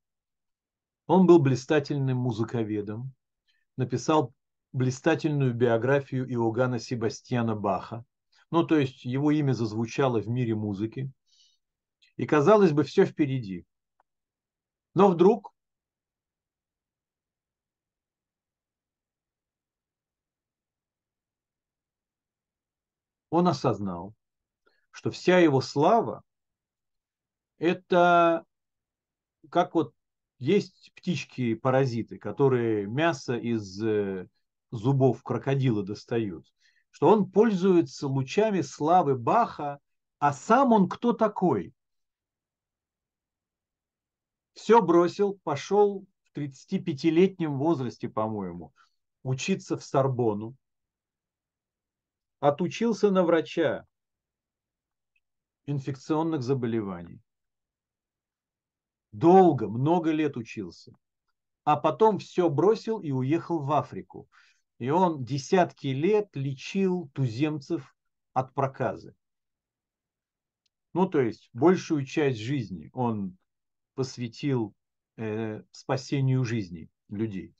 [1.06, 3.14] Он был блистательным музыковедом,
[3.78, 4.34] написал
[4.72, 8.04] блистательную биографию Иоганна Себастьяна Баха.
[8.50, 11.10] Ну, то есть его имя зазвучало в мире музыки.
[12.18, 13.64] И казалось бы, все впереди.
[14.92, 15.54] Но вдруг
[23.32, 24.14] он осознал,
[24.90, 26.22] что вся его слава–
[27.58, 28.44] это
[29.48, 29.94] как вот
[30.38, 34.28] есть птички-паразиты, которые мясо из э,
[34.70, 36.46] зубов крокодила достают,
[36.90, 39.78] что он пользуется лучами славы Баха,
[40.18, 41.72] а сам он кто такой?
[44.52, 48.74] Все бросил, пошел в 35-летнем возрасте, по-моему,
[49.22, 50.54] учиться в Сорбону,
[52.42, 53.86] отучился на врача
[55.66, 57.20] инфекционных заболеваний.
[59.12, 60.92] Долго, много лет учился.
[61.62, 64.28] А потом все бросил и уехал в Африку.
[64.80, 67.94] И он десятки лет лечил туземцев
[68.32, 69.14] от проказы.
[70.94, 73.38] Ну, то есть большую часть жизни он
[73.94, 74.74] посвятил
[75.16, 77.54] э, спасению жизни людей.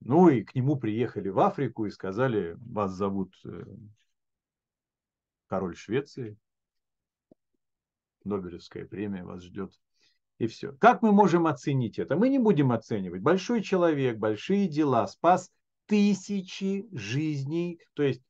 [0.00, 3.64] Ну и к нему приехали в Африку и сказали, вас зовут э,
[5.46, 6.38] король Швеции,
[8.24, 9.72] Нобелевская премия вас ждет.
[10.38, 10.72] И все.
[10.78, 12.16] Как мы можем оценить это?
[12.16, 13.20] Мы не будем оценивать.
[13.20, 15.50] Большой человек, большие дела, спас
[15.84, 18.22] тысячи жизней, то есть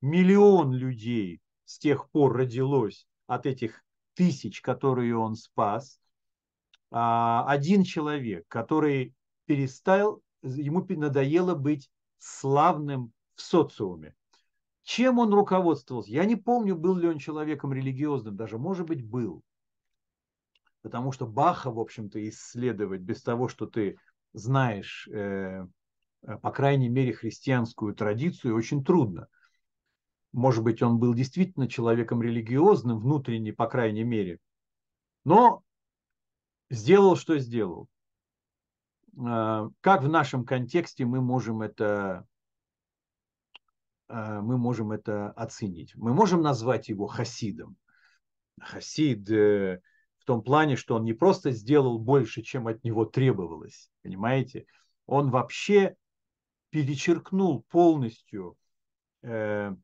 [0.00, 6.00] миллион людей с тех пор родилось от этих тысяч, которые он спас.
[6.90, 9.14] А, один человек, который
[9.46, 14.14] перестал, ему надоело быть славным в социуме.
[14.82, 16.10] Чем он руководствовался?
[16.10, 19.42] Я не помню, был ли он человеком религиозным, даже, может быть, был.
[20.82, 23.98] Потому что Баха, в общем-то, исследовать без того, что ты
[24.32, 25.66] знаешь, э,
[26.20, 29.28] по крайней мере, христианскую традицию, очень трудно.
[30.32, 34.38] Может быть, он был действительно человеком религиозным, внутренне, по крайней мере.
[35.24, 35.62] Но
[36.70, 37.88] сделал, что сделал.
[39.16, 42.26] Э, как в нашем контексте мы можем это
[44.08, 45.94] э, мы можем это оценить.
[45.96, 47.76] Мы можем назвать его хасидом.
[48.60, 49.80] Хасид э,
[50.18, 54.66] в том плане, что он не просто сделал больше, чем от него требовалось, понимаете?
[55.06, 55.96] Он вообще
[56.70, 58.56] перечеркнул полностью
[59.22, 59.74] э,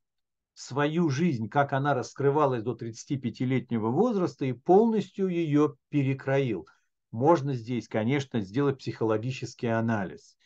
[0.55, 6.67] свою жизнь, как она раскрывалась до 35-летнего возраста, и полностью ее перекроил.
[7.11, 10.37] Можно здесь, конечно, сделать психологический анализ.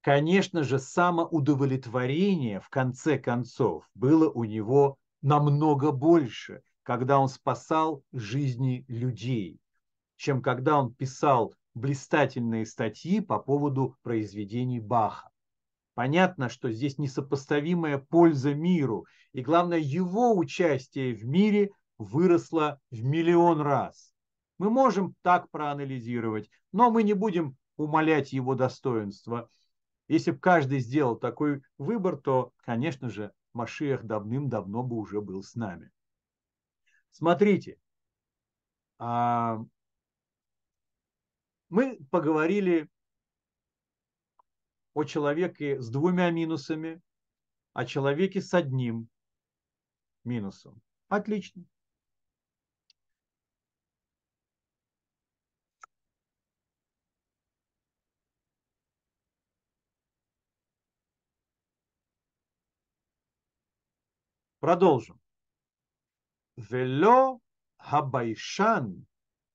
[0.00, 8.84] Конечно же, самоудовлетворение в конце концов было у него намного больше– когда он спасал жизни
[8.88, 9.60] людей,
[10.16, 15.30] чем когда он писал блистательные статьи по поводу произведений Баха.
[15.94, 23.60] Понятно, что здесь несопоставимая польза миру, и главное, его участие в мире выросло в миллион
[23.60, 24.11] раз.
[24.62, 29.50] Мы можем так проанализировать, но мы не будем умалять его достоинства.
[30.06, 35.56] Если бы каждый сделал такой выбор, то, конечно же, Машиах давным-давно бы уже был с
[35.56, 35.90] нами.
[37.10, 37.76] Смотрите,
[39.00, 39.58] а,
[41.68, 42.88] мы поговорили
[44.94, 47.02] о человеке с двумя минусами,
[47.72, 49.08] о человеке с одним
[50.22, 50.80] минусом.
[51.08, 51.64] Отлично.
[64.62, 65.20] Продолжим.
[66.56, 67.40] Вело
[67.78, 69.06] хабайшан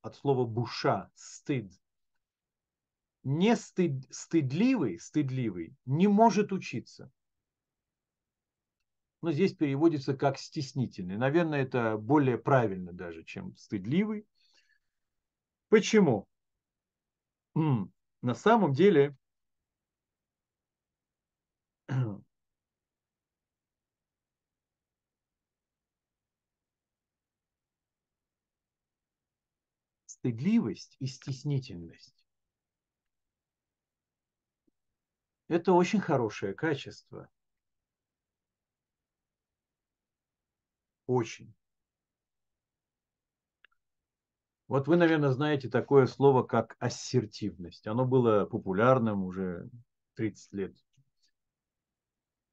[0.01, 1.71] от слова буша, стыд.
[3.23, 7.09] Не стыд, стыдливый, стыдливый не может учиться.
[9.21, 11.15] Но здесь переводится как стеснительный.
[11.15, 14.27] Наверное, это более правильно даже, чем стыдливый.
[15.69, 16.27] Почему?
[17.55, 19.15] На самом деле
[30.27, 32.25] стыдливость и стеснительность.
[35.47, 37.29] Это очень хорошее качество.
[41.05, 41.53] Очень.
[44.67, 47.87] Вот вы, наверное, знаете такое слово, как ассертивность.
[47.87, 49.69] Оно было популярным уже
[50.15, 50.75] 30 лет.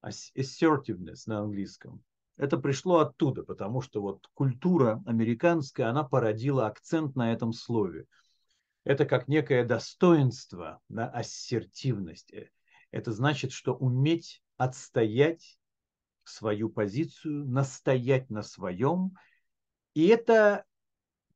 [0.00, 2.04] Assertiveness на английском.
[2.36, 8.06] Это пришло оттуда, потому что вот культура американская, она породила акцент на этом слове.
[8.82, 12.32] Это как некое достоинство, да, ассертивность.
[12.32, 12.50] Э,
[12.90, 15.58] это значит, что уметь отстоять
[16.24, 19.16] свою позицию, настоять на своем.
[19.94, 20.64] И это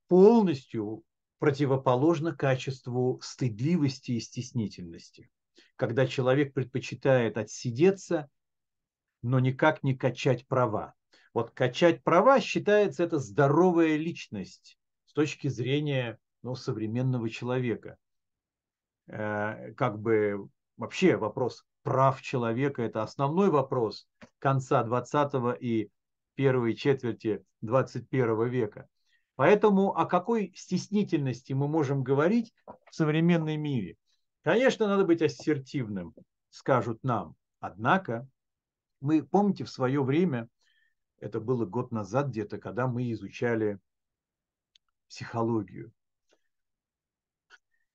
[0.09, 1.05] полностью
[1.38, 5.30] противоположно качеству стыдливости и стеснительности.
[5.76, 8.28] Когда человек предпочитает отсидеться
[9.23, 10.95] но никак не качать права.
[11.35, 17.97] Вот качать права считается это здоровая личность с точки зрения ну, современного человека.
[19.07, 24.09] Э, как бы вообще вопрос прав человека– это основной вопрос
[24.39, 25.91] конца 20 и
[26.35, 28.89] первой четверти 21 века.
[29.35, 32.53] Поэтому о какой стеснительности мы можем говорить
[32.91, 33.97] в современном мире?
[34.43, 36.14] Конечно, надо быть ассертивным,
[36.51, 37.37] скажут нам.
[37.61, 38.29] Однако
[39.01, 40.49] Мы, помните, в свое время,
[41.18, 43.78] это было год назад где-то, когда мы изучали
[45.09, 45.92] психологию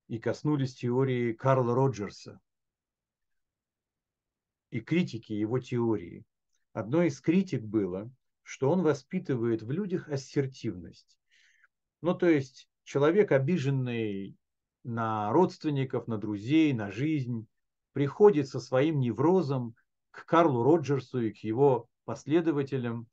[0.08, 2.40] и коснулись теории Карла Роджерса
[4.70, 6.24] и критики его теории.
[6.72, 8.10] Одной из критик было,
[8.42, 11.18] что он воспитывает в людях ассертивность.
[12.00, 14.36] Ну, то есть человек, обиженный
[14.82, 17.46] на родственников, на друзей, на жизнь,
[17.92, 19.74] приходит со своим неврозом
[20.14, 23.08] к Карлу Роджерсу и к его последователям,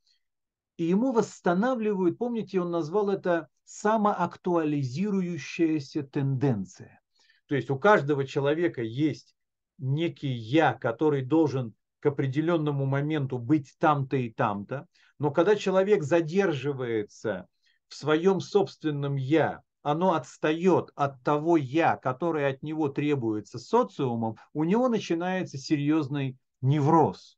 [0.78, 7.02] и ему восстанавливают, помните, он назвал это самоактуализирующаяся тенденция.
[7.48, 9.36] То есть у каждого человека есть
[9.78, 14.88] некий я, который должен к определенному моменту быть там-то и там-то,
[15.20, 17.48] но когда человек задерживается
[17.88, 24.64] в своем собственном я, оно отстает от того я, которое от него требуется социумом, у
[24.64, 27.38] него начинается серьезный невроз.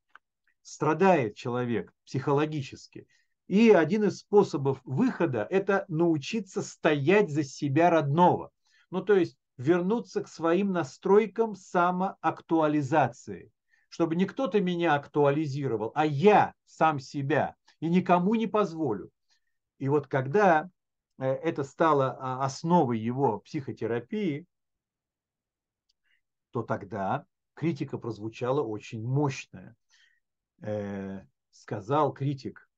[0.62, 3.08] Страдает человек психологически.
[3.48, 8.52] И один из способов выхода– это научиться стоять за себя родного.
[8.90, 13.52] Ну, то есть вернуться к своим настройкам самоактуализации.
[13.90, 17.56] Чтобы не кто-то меня актуализировал, а я сам себя.
[17.80, 19.12] И никому не позволю.
[19.78, 20.70] И вот когда
[21.20, 24.46] э, это стало а, основой его психотерапии,
[26.52, 29.76] то тогда критика прозвучала очень мощная.
[30.62, 32.70] Э, сказал критик,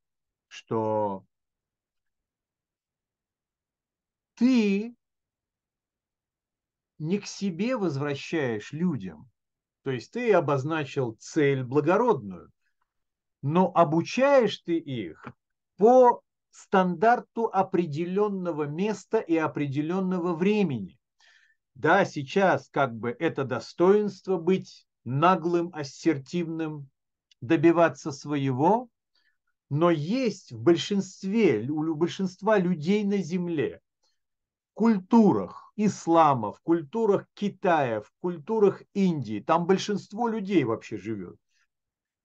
[0.48, 1.26] что
[4.36, 4.96] ты
[6.98, 9.30] не к себе возвращаешь людям,
[9.84, 12.52] то есть ты обозначил цель благородную,
[13.42, 15.26] но обучаешь ты их
[15.78, 20.98] по стандарту определенного места и определенного времени.
[21.76, 26.90] Да, сейчас как бы это достоинство быть наглым, ассертивным,
[27.42, 28.90] добиваться своего,
[29.70, 33.82] но есть в большинстве, у большинства людей на Земле,
[34.72, 41.36] в культурах ислама, в культурах Китая, в культурах Индии, там большинство людей вообще живет.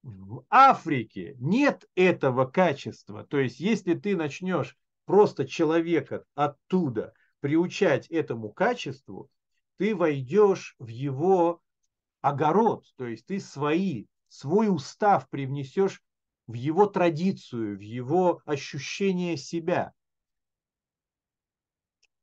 [0.03, 3.24] В Африке нет этого качества.
[3.24, 9.28] То есть, если ты начнешь просто человека оттуда приучать этому качеству,
[9.81, 11.62] ты войдешь в его
[12.20, 16.03] огород, то есть ты свои, свой устав привнесешь
[16.47, 19.95] в его традицию, в его ощущение себя.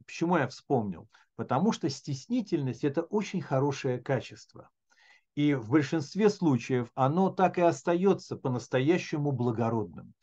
[0.05, 1.09] Почему я вспомнил?
[1.35, 4.69] Потому что стеснительность– это очень хорошее качество.
[5.33, 10.13] И в большинстве случаев оно так и остается по-настоящему благородным.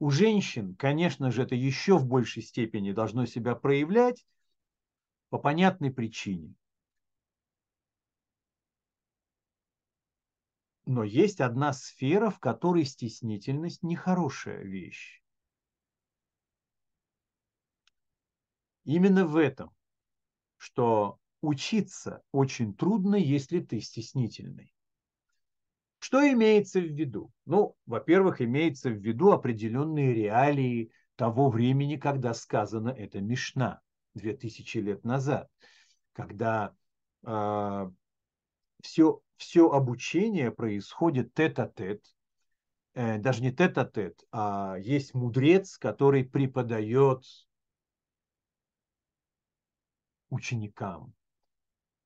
[0.00, 4.26] У женщин, конечно же, это еще в большей степени должно себя проявлять
[5.30, 6.56] по понятной причине.
[10.92, 15.22] Но есть одна сфера, в которой стеснительность нехорошая вещь.
[18.84, 19.70] Именно в этом,
[20.58, 24.74] что учиться очень трудно, если ты стеснительный.
[25.98, 27.32] Что имеется в виду?
[27.46, 33.80] Ну, во-первых, имеется в виду определенные реалии того времени, когда сказано это Мишна,
[34.12, 35.48] 2000 лет назад,
[36.12, 36.74] когда
[37.24, 37.90] э,
[38.82, 42.04] все, все обучение происходит тет-а-тет,
[42.94, 47.24] э, даже не тет-а-тет, а есть мудрец, который преподает
[50.30, 51.12] ученикам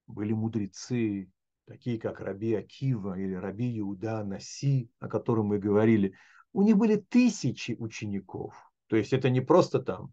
[0.07, 1.31] были мудрецы,
[1.67, 6.15] такие как Раби Акива или Раби Иуда Наси, о котором мы говорили.
[6.53, 8.55] У них были тысячи учеников.
[8.87, 10.13] То есть это не просто там.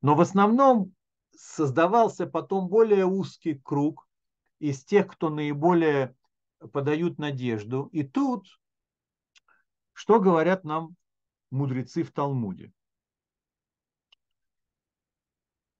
[0.00, 0.92] Но в основном
[1.34, 4.06] создавался потом более узкий круг
[4.58, 6.14] из тех, кто наиболее
[6.68, 7.88] подают надежду.
[7.92, 8.60] И тут,
[9.92, 10.96] что говорят нам
[11.50, 12.72] мудрецы в Талмуде?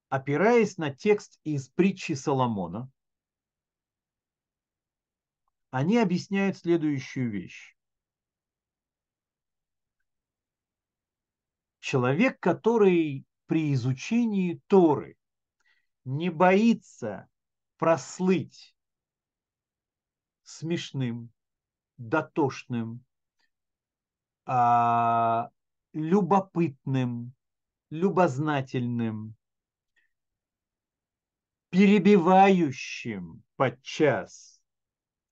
[0.09, 2.91] Опираясь на текст из притчи Соломона,
[5.70, 7.74] они объясняют следующую вещь.
[11.80, 15.16] Человек, который при изучении Торы
[16.05, 17.28] не боится
[17.78, 18.72] прослыть
[20.43, 21.30] смешным,
[21.99, 23.05] дотошным,
[24.45, 25.51] а,
[25.93, 27.32] любопытным,
[27.90, 29.34] любознательным,
[31.70, 34.61] перебивающим подчас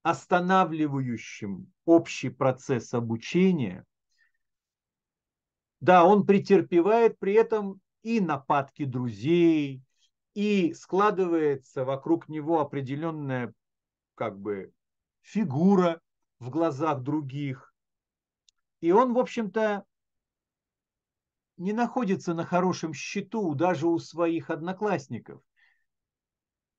[0.03, 3.85] останавливающим общий процесс обучения,
[5.81, 9.83] да, он претерпевает при этом и нападки друзей,
[10.35, 13.53] и складывается вокруг него определенная
[14.15, 14.73] как бы
[15.23, 16.01] фигура
[16.39, 17.75] в глазах других.
[18.81, 19.85] И он, в общем-то,
[21.57, 25.43] не находится на хорошем счету даже у своих одноклассников.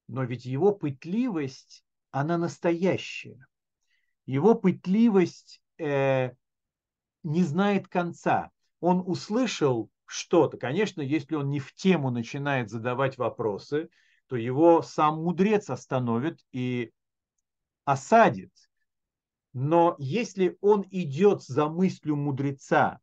[0.07, 3.45] Но ведь его пытливость, она настоящая.
[4.25, 6.31] Его пытливость э,
[7.23, 8.49] не знает конца.
[8.79, 10.57] Он услышал что-то.
[10.57, 13.89] Конечно, если он не в тему начинает задавать вопросы,
[14.27, 16.91] то его сам мудрец остановит и
[17.85, 18.51] осадит.
[19.53, 22.99] Но если он идет за мыслью мудреца,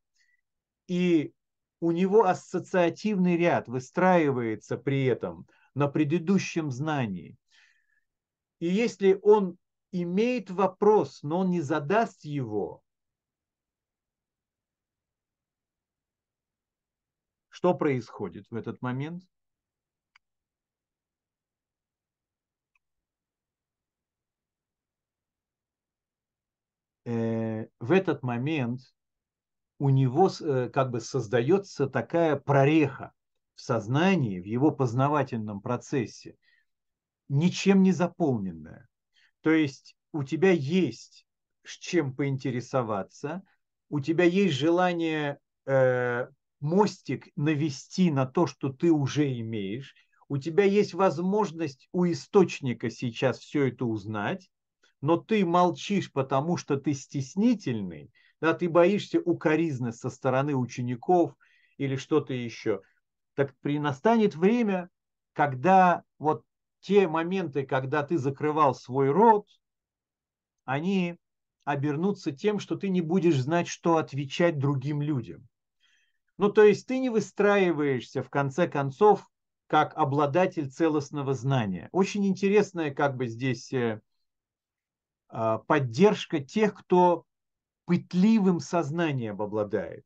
[0.87, 1.33] и
[1.81, 7.37] у него ассоциативный ряд выстраивается при этом на предыдущем знании,
[8.59, 9.59] и если он
[9.93, 12.83] имеет вопрос, но он не задаст его,
[17.49, 19.25] что происходит в этот момент?
[27.09, 28.81] В этот момент
[29.79, 33.13] у него э, как бы создается такая прореха
[33.55, 36.37] в сознании, в его познавательном процессе,
[37.29, 38.89] ничем не заполненная.
[39.41, 41.27] То есть у тебя есть
[41.65, 43.43] с чем поинтересоваться,
[43.89, 46.29] у тебя есть желание э,
[46.61, 49.95] мостик навести на то, что ты уже имеешь,
[50.29, 54.51] у тебя есть возможность у источника сейчас все это узнать,
[55.01, 61.35] но ты молчишь, потому что ты стеснительный, да, ты боишься укоризны со стороны учеников
[61.77, 62.83] или что-то еще.
[63.35, 64.91] Так при настанет время,
[65.33, 66.45] когда вот
[66.81, 69.47] те моменты, когда ты закрывал свой рот,
[70.65, 71.17] они
[71.65, 75.47] обернутся тем, что ты не будешь знать, что отвечать другим людям.
[76.37, 79.27] Ну, то есть ты не выстраиваешься, в конце концов,
[79.67, 81.89] как обладатель целостного знания.
[81.93, 84.01] Очень интересная как бы здесь э,
[85.29, 87.25] поддержка тех, кто
[87.85, 90.05] пытливым сознанием обладает.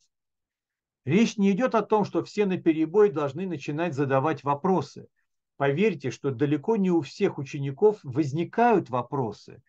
[1.04, 5.08] Речь не идет о том, что все на перебой должны начинать задавать вопросы.
[5.56, 9.62] Поверьте, что далеко не у всех учеников возникают вопросы.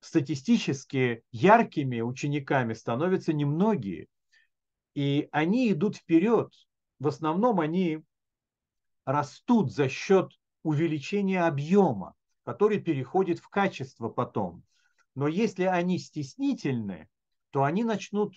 [0.00, 4.08] Статистически яркими учениками становятся немногие.
[4.94, 6.52] И они идут вперед.
[6.98, 8.00] В основном они
[9.04, 12.14] растут за счет увеличения объема,
[12.46, 14.62] который переходит в качество потом.
[15.16, 17.08] Но если они стеснительны,
[17.50, 18.34] то они начнут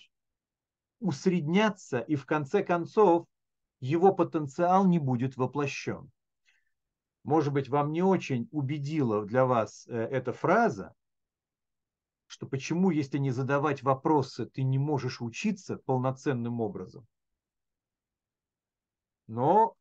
[0.98, 3.26] усредняться, и в конце концов
[3.78, 6.10] его потенциал не будет воплощен.
[7.22, 10.92] Может быть, вам не очень убедила для вас э, эта фраза,
[12.26, 17.06] что почему, если не задавать вопросы, ты не можешь учиться полноценным образом.
[19.28, 19.76] Но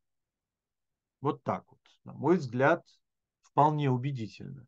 [1.20, 2.86] вот так вот, на мой взгляд,
[3.60, 4.66] вполне убедительно.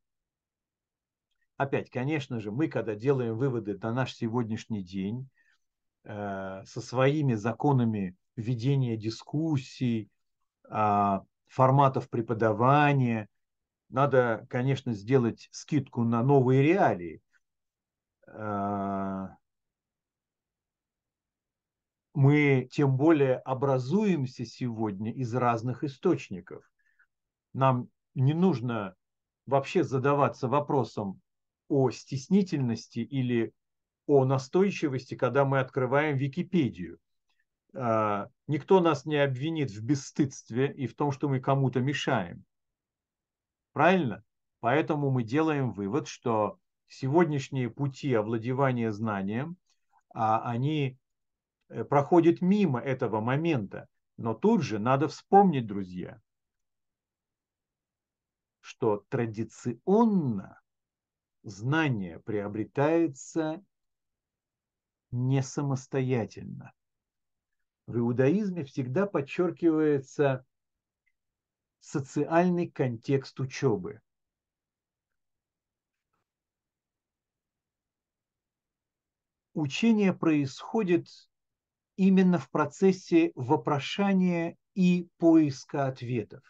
[1.55, 5.29] Опять, конечно же, мы, когда делаем выводы на наш сегодняшний день,
[6.03, 10.09] э, со своими законами ведения дискуссий,
[10.69, 13.29] э, форматов преподавания,
[13.87, 17.21] надо, конечно, сделать скидку на новые реалии.
[18.27, 19.37] А,
[22.13, 26.69] мы тем более образуемся сегодня из разных источников.
[27.53, 28.95] Нам не нужно
[29.45, 31.21] вообще задаваться вопросом
[31.67, 33.53] о стеснительности или
[34.05, 36.99] о настойчивости, когда мы открываем Википедию.
[37.73, 42.43] А, никто нас не обвинит в бесстыдстве и в том, что мы кому-то мешаем.
[43.73, 44.23] Правильно?
[44.59, 49.55] Поэтому мы делаем вывод, что сегодняшние пути овладевания знанием,
[50.13, 50.97] а они
[51.69, 53.87] э, проходят мимо этого момента.
[54.17, 56.19] Но тут же надо вспомнить, друзья,
[58.61, 60.61] что традиционно
[61.43, 63.63] знание приобретается
[65.11, 66.73] не самостоятельно.
[67.87, 70.45] В иудаизме всегда подчеркивается
[71.79, 74.01] социальный контекст учебы.
[79.53, 81.07] учение происходит
[81.95, 86.41] именно в процессе вопрошания и поиска ответов.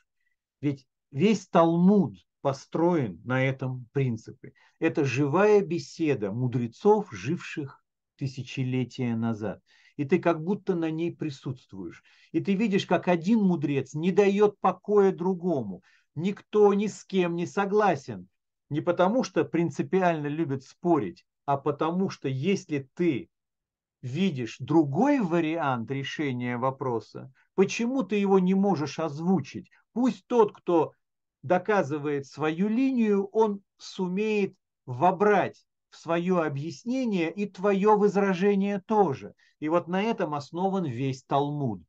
[0.61, 4.53] Ведь весь Талмуд построен на этом принципе.
[4.79, 7.83] Это живая беседа мудрецов, живших
[8.17, 9.61] тысячелетия назад.
[9.97, 12.03] И ты как будто на ней присутствуешь.
[12.31, 15.83] И ты видишь, как один мудрец не дает покоя другому.
[16.15, 18.27] Никто ни с кем не согласен.
[18.69, 23.29] Не потому, что принципиально любят спорить, а потому что если ты
[24.01, 29.69] видишь другой вариант решения вопроса, почему ты его не можешь озвучить?
[29.93, 30.93] Пусть тот, кто
[31.43, 39.33] доказывает свою линию, он сумеет вобрать в свое объяснение и твое возражение тоже.
[39.59, 41.81] И вот на этом основан весь Талмуд.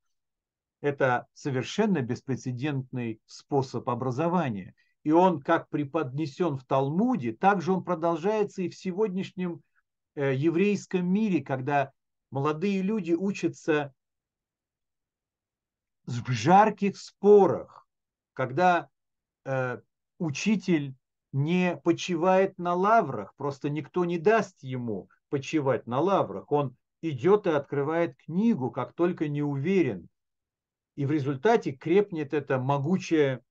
[0.81, 4.75] Это совершенно беспрецедентный способ образования.
[5.05, 9.63] И он как преподнесен в Талмуде, так же он продолжается и в сегодняшнем
[10.15, 11.93] э, еврейском мире, когда
[12.31, 13.93] молодые люди учатся
[16.07, 17.87] в жарких спорах,
[18.33, 18.89] когда
[20.19, 20.95] учитель
[21.33, 26.53] не почивает на лаврах, просто никто не даст ему почивать на лаврах.
[26.53, 30.09] Он идет и открывает книгу, как только не уверен.
[30.95, 33.43] И в результате крепнет эта могучая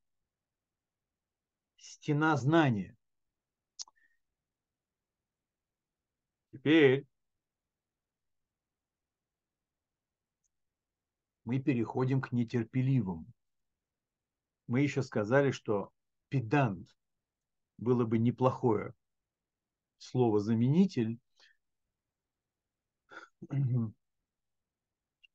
[1.77, 2.95] стена знания.
[6.51, 7.07] Теперь
[11.43, 13.25] мы переходим к нетерпеливым.
[14.67, 15.91] Мы еще сказали, что
[16.29, 16.89] педант
[17.77, 18.93] было бы неплохое
[19.97, 21.19] слово-заменитель.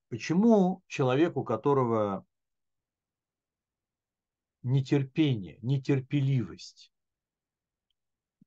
[0.08, 2.24] Почему человек, у которого
[4.62, 6.92] нетерпение, нетерпеливость,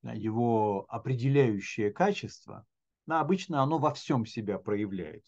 [0.04, 2.66] его определяющее качество,
[3.08, 5.26] обычно оно во всем себя проявляет.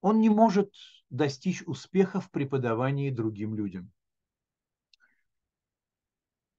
[0.00, 0.72] Он не может
[1.10, 3.90] достичь успеха в преподавании другим людям.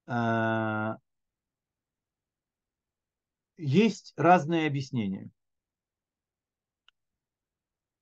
[0.06, 0.98] А,
[3.58, 5.30] есть разные объяснения.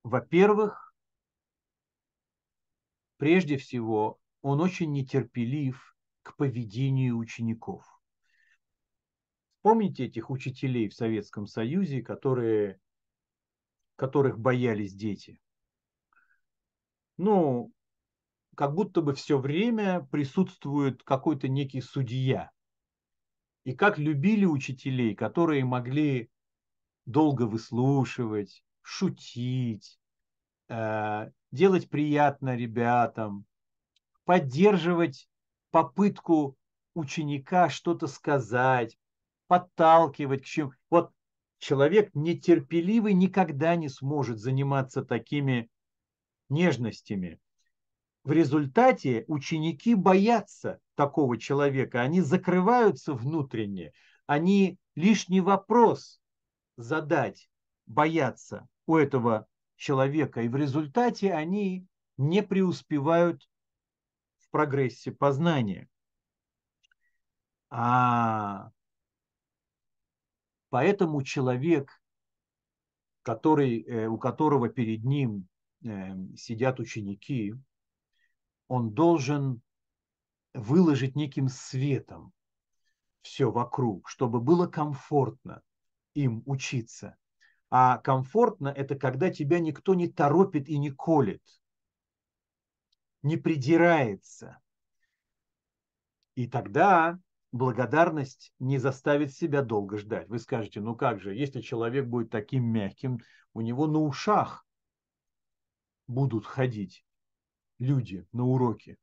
[0.04, 0.94] Во-первых,
[3.18, 7.84] прежде всего, он очень нетерпелив к поведению учеников.
[9.64, 12.80] Помните этих учителей в Советском Союзе, которые,
[13.96, 15.40] которых боялись дети?
[17.18, 17.72] Ну,
[18.56, 22.52] как будто бы все время присутствует какой-то некий судья.
[23.64, 26.30] И как любили учителей, которые могли
[27.06, 30.00] долго выслушивать, шутить,
[30.70, 33.46] э, делать приятно ребятам,
[34.24, 35.28] поддерживать
[35.72, 36.58] попытку
[36.94, 38.98] ученика что-то сказать,
[39.48, 40.72] подталкивать к чему.
[40.90, 41.12] Вот
[41.60, 45.70] человек нетерпеливый никогда не сможет заниматься такими
[46.50, 47.40] нежностями.
[48.24, 53.94] В результате ученики боятся такого человека, они закрываются внутренне,
[54.26, 56.20] они лишний вопрос
[56.78, 57.50] задать
[57.86, 61.86] боятся у этого человека, и в результате они
[62.18, 63.48] не преуспевают
[64.40, 65.88] в прогрессе познания.
[67.70, 68.72] А
[70.76, 71.90] поэтому человек,
[73.22, 75.48] который, э, у которого перед ним
[75.86, 77.56] э, сидят ученики,
[78.68, 79.62] он должен
[80.54, 82.34] выложить неким светом
[83.22, 85.62] все вокруг, чтобы было комфортно
[86.14, 87.16] им учиться.
[87.70, 91.42] А комфортно– это когда тебя никто не торопит и не колет,
[93.24, 94.60] не придирается.
[96.36, 97.18] И тогда
[97.56, 100.28] благодарность не заставит себя долго ждать.
[100.28, 103.22] Вы скажете, ну как же, если человек будет таким мягким,
[103.54, 104.66] у него на ушах
[106.06, 107.06] будут ходить
[107.80, 108.98] люди на уроки?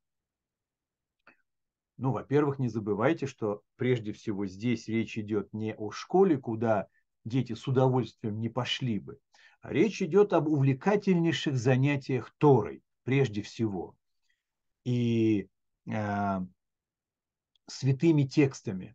[1.96, 6.88] Ну, во-первых, не забывайте, что прежде всего здесь речь идет не о школе, куда
[7.24, 9.18] дети с удовольствием не пошли бы,
[9.62, 13.96] а речь идет об увлекательнейших занятиях Торой, прежде всего,
[14.84, 15.48] и
[15.86, 16.40] э,
[17.66, 18.94] святыми текстами.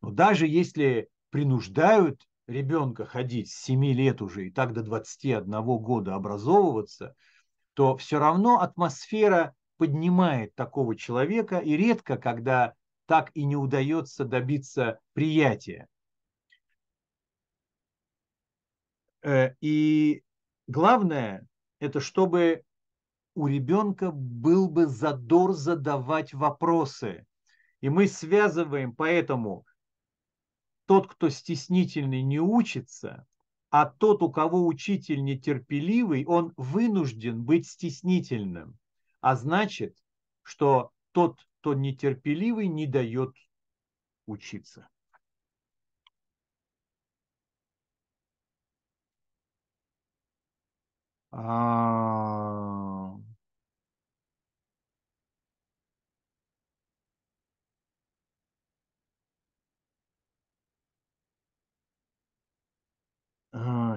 [0.00, 6.14] Но даже если принуждают ребенка ходить с 7 лет уже и так до 21 года
[6.14, 7.14] образовываться–
[7.74, 12.74] то все равно атмосфера поднимает такого человека, и редко, когда
[13.06, 15.88] так и не удается добиться приятия.
[19.22, 20.22] Э, и
[20.66, 21.46] главное,
[21.78, 22.64] это чтобы
[23.34, 27.24] у ребенка был бы задор задавать вопросы.
[27.80, 29.64] И мы связываем поэтому
[30.86, 33.26] тот, кто стеснительный, не учится,
[33.70, 38.78] а тот, у кого учитель нетерпеливый, он вынужден быть стеснительным.
[39.20, 39.96] А значит,
[40.42, 43.36] что тот, кто нетерпеливый, не дает
[44.26, 44.88] учиться.
[51.30, 52.59] А...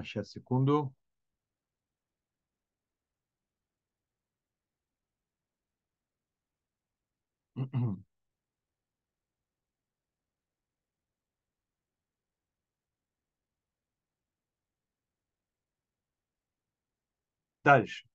[0.04, 0.94] сейчас, секунду.
[17.64, 18.06] Дальше.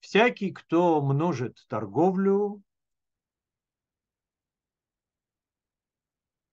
[0.00, 2.62] Всякий, кто множит торговлю,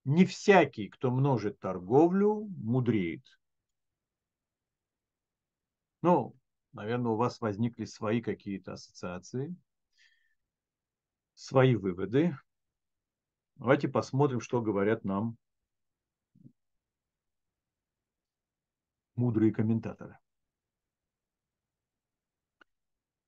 [0.05, 3.23] не всякий, кто множит торговлю, мудреет.
[6.03, 6.35] Ну,
[6.73, 9.55] наверное, у вас возникли свои какие-то ассоциации,
[11.33, 12.37] свои выводы.
[13.55, 15.37] Давайте посмотрим, что говорят нам
[19.15, 20.17] мудрые комментаторы.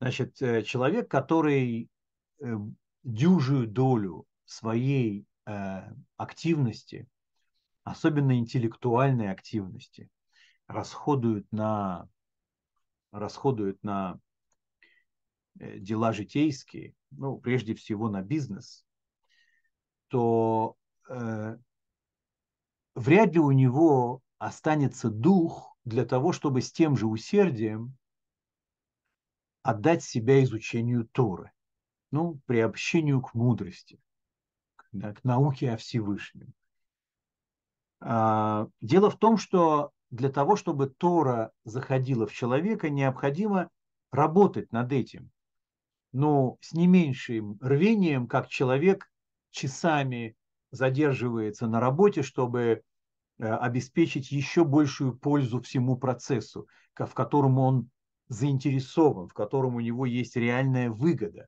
[0.02, 1.90] Значит, э, человек, который
[2.42, 2.56] э,
[3.04, 7.08] дюжую долю своей э, активности,
[7.84, 10.10] особенно интеллектуальной активности,
[10.68, 12.10] расходует на,
[13.20, 14.20] расходует на
[15.56, 18.86] дела житейские, ну, прежде всего на бизнес,
[20.10, 20.76] то
[21.10, 21.58] э,
[22.94, 27.98] вряд ли у него останется дух для того, чтобы с тем же усердием
[29.62, 31.52] отдать себя изучению Торы,
[32.12, 34.00] ну, приобщению к мудрости,
[34.92, 36.54] да, к науке о Всевышнем.
[38.02, 43.70] А, дело в том, что для того, чтобы Тора заходила в человека, необходимо
[44.12, 45.32] работать над этим.
[46.12, 49.10] Но с не меньшим рвением, как человек
[49.52, 50.36] часами
[50.72, 52.82] задерживается на работе, чтобы
[53.38, 57.90] э, обеспечить еще большую пользу всему процессу, в котором он
[58.28, 61.48] заинтересован, в котором у него есть реальная выгода.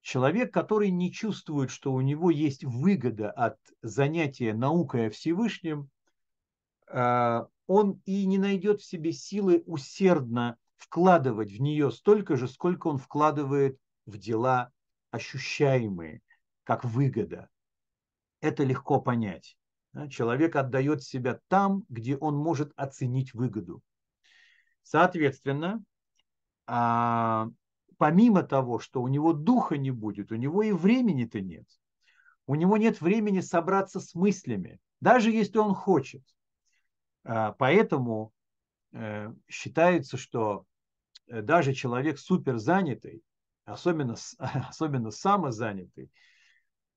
[0.00, 5.88] Человек, который не чувствует, что у него есть выгода от занятия наукой о Всевышнем,
[6.86, 12.88] а, он и не найдет в себе силы усердно вкладывать в нее столько же, сколько
[12.88, 14.70] он вкладывает в дела
[15.10, 16.20] ощущаемые,
[16.64, 17.48] как выгода.
[18.40, 19.56] Это легко понять.
[20.10, 23.82] Человек отдает себя там, где он может оценить выгоду.
[24.82, 25.82] Соответственно,
[26.66, 27.48] а,
[27.96, 31.66] помимо того, что у него духа не будет, у него и времени-то нет.
[32.46, 36.22] У него нет времени собраться с мыслями, даже если он хочет.
[37.24, 38.32] А, поэтому
[38.92, 40.66] э, считается, что
[41.26, 43.22] э, даже человек суперзанятый,
[43.64, 46.10] особенно, особенно самозанятый,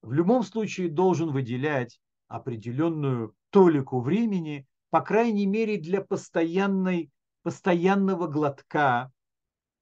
[0.02, 7.12] в любом случае должен выделять определенную толику времени, по крайней мере, для постоянной
[7.44, 9.10] постоянного глотка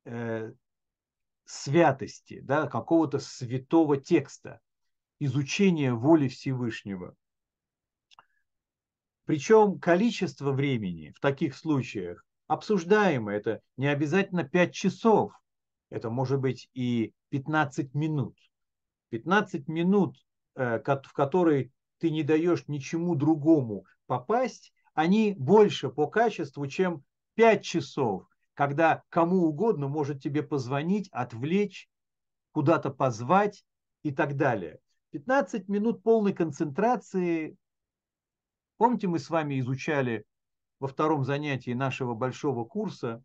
[0.05, 0.51] э,
[1.45, 4.59] святости, да, какого-то святого текста,
[5.19, 7.15] изучения воли Всевышнего.
[9.25, 13.31] Причем количество времени в таких случаях обсуждаемо.
[13.31, 15.33] Это не обязательно 5 часов,
[15.89, 18.37] это может быть и 15 минут.
[19.09, 20.17] 15 минут,
[20.55, 27.03] э, в которые ты не даешь ничему другому попасть, они больше по качеству, чем
[27.35, 31.89] 5 часов, когда кому угодно может тебе позвонить, отвлечь,
[32.51, 33.65] куда-то позвать
[34.03, 34.79] и так далее.
[35.11, 37.57] 15 минут полной концентрации.
[38.77, 40.25] Помните, мы с вами изучали
[40.79, 43.23] во втором занятии нашего большого курса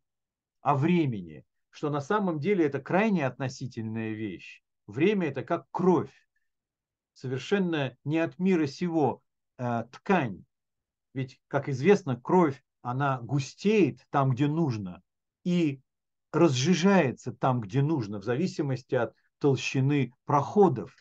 [0.60, 4.62] о времени, что на самом деле это крайне относительная вещь.
[4.86, 6.12] Время это как кровь,
[7.14, 9.22] совершенно не от мира сего
[9.58, 10.44] э, ткань.
[11.14, 15.02] Ведь, как известно, кровь она густеет там, где нужно,
[15.44, 15.80] и
[16.32, 20.94] разжижается там, где нужно, в зависимости от толщины проходов,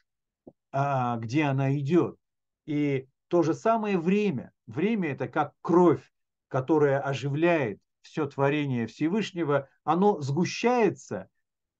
[0.71, 2.17] а, где она идет.
[2.65, 4.51] И то же самое время.
[4.67, 6.03] Время– это как кровь,
[6.47, 11.29] которая оживляет все творение Всевышнего, оно сгущается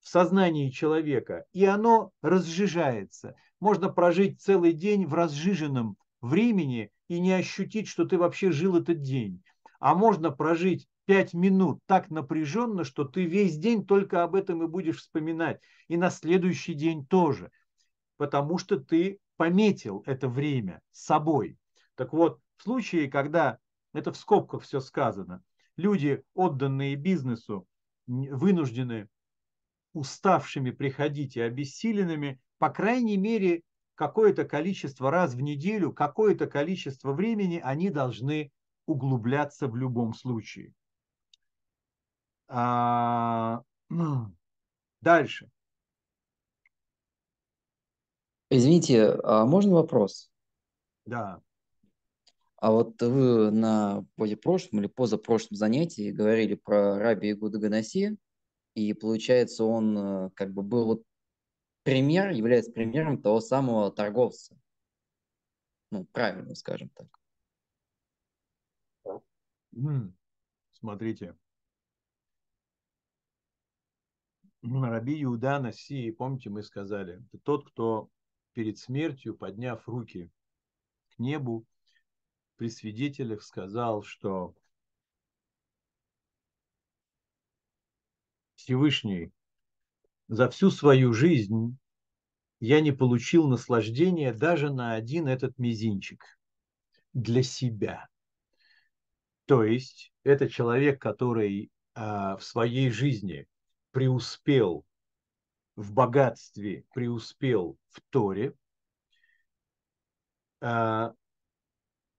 [0.00, 3.34] в сознании человека, и оно разжижается.
[3.60, 9.02] Можно прожить целый день в разжиженном времени и не ощутить, что ты вообще жил этот
[9.02, 9.42] день
[9.80, 14.68] а можно прожить пять минут так напряженно, что ты весь день только об этом и
[14.68, 15.60] будешь вспоминать.
[15.88, 17.50] И на следующий день тоже.
[18.16, 21.56] Потому что ты пометил это время собой.
[21.94, 23.58] Так вот, в случае, когда,
[23.94, 25.42] это в скобках все сказано,
[25.78, 27.66] люди, отданные бизнесу,
[28.06, 29.08] вынуждены
[29.94, 33.62] уставшими приходить и обессиленными, по крайней мере,
[33.94, 38.52] какое-то количество раз в неделю, какое-то количество времени они должны
[38.84, 40.74] углубляться в любом случае.
[42.46, 43.62] А,
[45.00, 45.48] дальше.
[48.50, 50.30] Извините, а можно вопрос?
[51.06, 51.40] Да.
[52.56, 54.04] А вот вы на
[54.42, 58.18] прошлом или позапрошлом занятии говорили про Раби Игуда Ганаси,
[58.74, 61.02] и получается он э, как бы был вот
[61.84, 64.58] пример, является примером того самого торговца.
[65.90, 67.06] Ну, правильно, скажем так.
[70.72, 71.36] Смотрите.
[74.62, 78.10] Раби Иуда Наси, помните, мы сказали, это тот, кто
[78.52, 80.30] перед смертью, подняв руки
[81.10, 81.66] к небу,
[82.56, 84.54] при свидетелях сказал, что
[88.54, 89.32] Всевышний
[90.28, 91.78] за всю свою жизнь
[92.60, 96.22] я не получил наслаждения даже на один этот мизинчик
[97.14, 98.08] для себя.
[99.46, 103.46] То есть это человек, который а, в своей жизни
[103.90, 104.84] преуспел
[105.80, 108.54] в богатстве, преуспел в Торе,
[110.60, 111.14] а,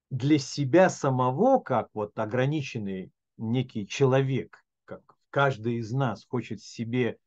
[0.10, 7.18] для себя самого, как вот ограниченный некий человек, как каждый из нас хочет себе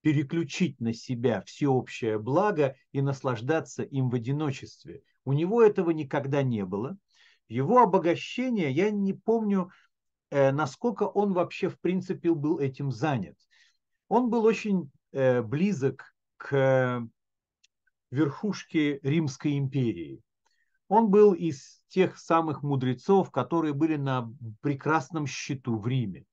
[0.00, 5.02] переключить на себя всеобщее благо и наслаждаться им в одиночестве.
[5.24, 6.96] У него этого никогда не было.
[7.48, 9.70] Его обогащение, я не помню,
[10.30, 13.36] э, насколько он вообще в принципе был этим занят.
[14.08, 17.08] Он был очень э, близок к
[18.10, 20.22] верхушке Римской империи.
[20.88, 24.32] Он был из тех самых мудрецов, которые были на
[24.62, 26.24] прекрасном счету в Риме.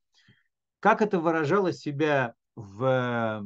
[0.80, 3.43] Как это выражало себя в,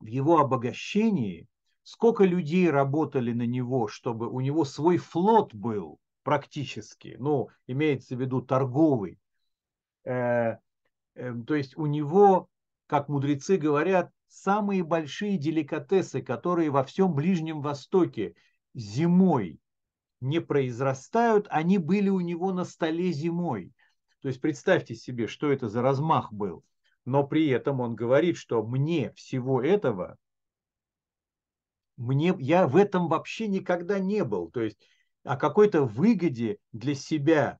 [0.00, 1.48] в его обогащении,
[1.82, 8.20] сколько людей работали на него, чтобы у него свой флот был практически, ну, имеется в
[8.20, 9.18] виду торговый.
[10.04, 10.58] Э,
[11.14, 12.48] э, то есть у него,
[12.86, 18.34] как мудрецы говорят, самые большие деликатесы, которые во всем Ближнем Востоке
[18.74, 19.58] зимой
[20.20, 23.72] не произрастают, они были у него на столе зимой.
[24.20, 26.64] То есть представьте себе, что это за размах был.
[27.04, 30.16] Но при этом он говорит, что мне всего этого,
[31.96, 34.50] мне, я в этом вообще никогда не был.
[34.50, 34.78] То есть
[35.24, 37.58] о какой-то выгоде для себя.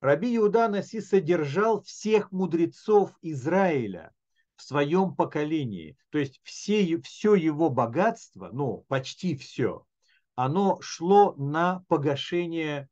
[0.00, 4.12] Раби Иуда Наси содержал всех мудрецов Израиля
[4.58, 5.96] в своем поколении.
[6.10, 9.86] То есть все, все его богатство, ну, почти все,
[10.34, 12.88] оно шло на погашение,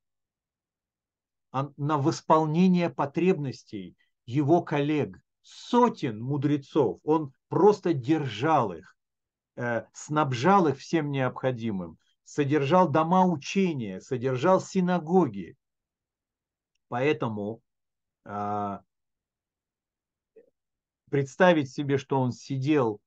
[1.52, 3.96] на восполнение потребностей
[4.26, 7.00] его коллег, сотен мудрецов.
[7.02, 8.96] Он просто держал их,
[9.56, 15.56] э, снабжал их всем необходимым, содержал дома учения, содержал синагоги.
[16.88, 17.60] Поэтому
[18.24, 18.82] а,
[21.10, 23.00] представить себе, что он сидел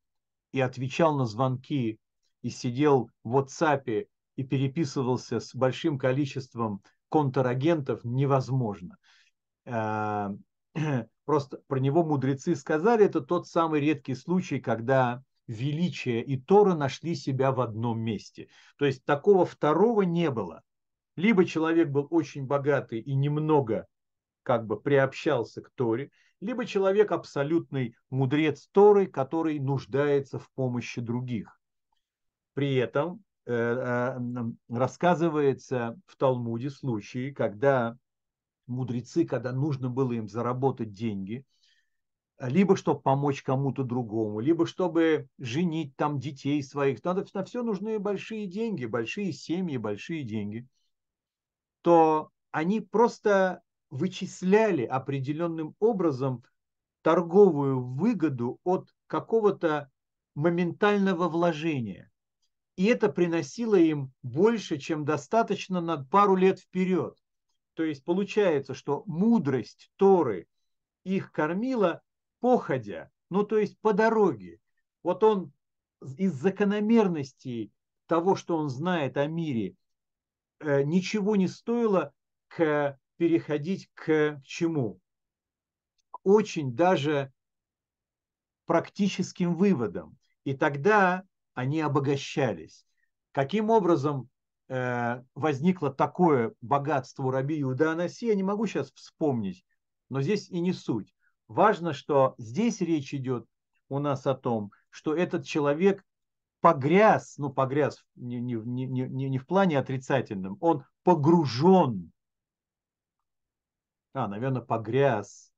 [0.51, 1.99] и отвечал на звонки,
[2.41, 8.97] и сидел в WhatsApp и переписывался с большим количеством контрагентов, невозможно.
[9.65, 10.31] А,
[11.25, 17.15] просто про него мудрецы сказали, это тот самый редкий случай, когда величие и Тора нашли
[17.15, 18.49] себя в одном месте.
[18.77, 20.61] То есть такого второго не было.
[21.15, 23.87] Либо человек был очень богатый и немного
[24.43, 26.11] как бы приобщался к Торе,
[26.41, 31.59] либо человек абсолютный мудрец Торы, который нуждается в помощи других.
[32.53, 34.17] При этом э, э,
[34.69, 37.97] рассказывается в Талмуде случаи, когда
[38.67, 41.43] мудрецы, когда нужно было им заработать деньги,
[42.39, 47.99] либо чтобы помочь кому-то другому, либо чтобы женить там детей своих, надо, на все нужны
[47.99, 50.65] большие деньги, большие семьи, большие деньги,
[51.81, 56.43] то они просто вычисляли определенным образом
[57.01, 59.89] торговую выгоду от какого-то
[60.35, 62.11] моментального вложения.
[62.75, 67.17] И это приносило им больше, чем достаточно на пару лет вперед.
[67.73, 70.47] То есть получается, что мудрость Торы
[71.03, 72.01] их кормила
[72.39, 74.59] походя, ну то есть по дороге.
[75.03, 75.51] Вот он
[76.17, 77.71] из закономерностей
[78.05, 79.75] того, что он знает о мире,
[80.59, 82.13] э, ничего не стоило
[82.47, 85.01] к переходить к чему?
[86.09, 87.33] К очень даже
[88.65, 90.17] практическим выводам.
[90.45, 92.85] И тогда они обогащались.
[93.33, 94.29] Каким образом
[94.69, 99.65] э, возникло такое богатство у Раби Иуда Анаси, я не могу сейчас вспомнить,
[100.07, 101.13] но здесь и не суть.
[101.49, 103.45] Важно, что здесь речь идет
[103.89, 106.05] у нас о том, что этот человек
[106.61, 112.13] погряз, ну погряз не, не, не, не, не в плане отрицательном, он погружен.
[114.19, 115.49] А, наверное, погряз.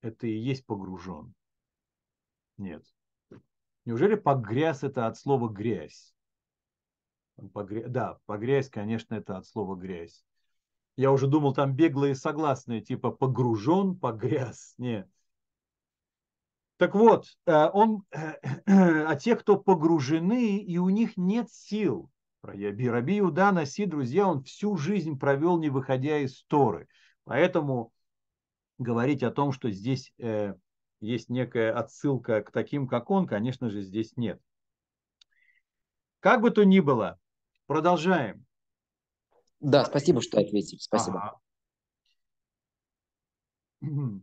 [0.00, 1.34] Это и есть погружен.
[2.56, 2.84] Нет.
[3.84, 6.12] Неужели погряз это от слова грязь?
[7.52, 7.86] Погря...
[7.86, 10.24] Да, погрязь, конечно, это от слова грязь.
[10.96, 14.74] Я уже думал, там беглые согласные, типа погружен, погряз.
[14.78, 15.08] Нет.
[16.78, 18.02] Так вот, э, он,
[18.66, 22.10] а те, кто погружены, и у них нет сил.
[22.42, 26.88] Раби Иуда Наси, друзья, он всю жизнь провел, не выходя из Торы.
[27.24, 27.92] Поэтому
[28.78, 30.54] говорить о том, что здесь э,
[31.00, 34.40] есть некая отсылка к таким, как он, конечно же, здесь нет.
[36.20, 37.18] Как бы то ни было,
[37.66, 38.44] продолжаем.
[39.60, 40.78] Да, спасибо, что ответили.
[40.78, 41.38] Спасибо.
[43.80, 44.20] Ага.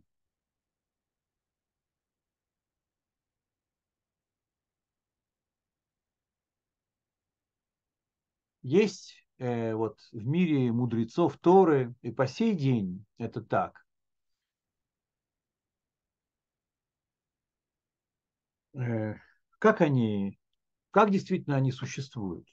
[8.68, 13.86] Есть э, вот в мире мудрецов Торы, и по сей день это так.
[18.74, 19.14] Э,
[19.58, 20.38] как они,
[20.90, 22.46] как действительно они существуют?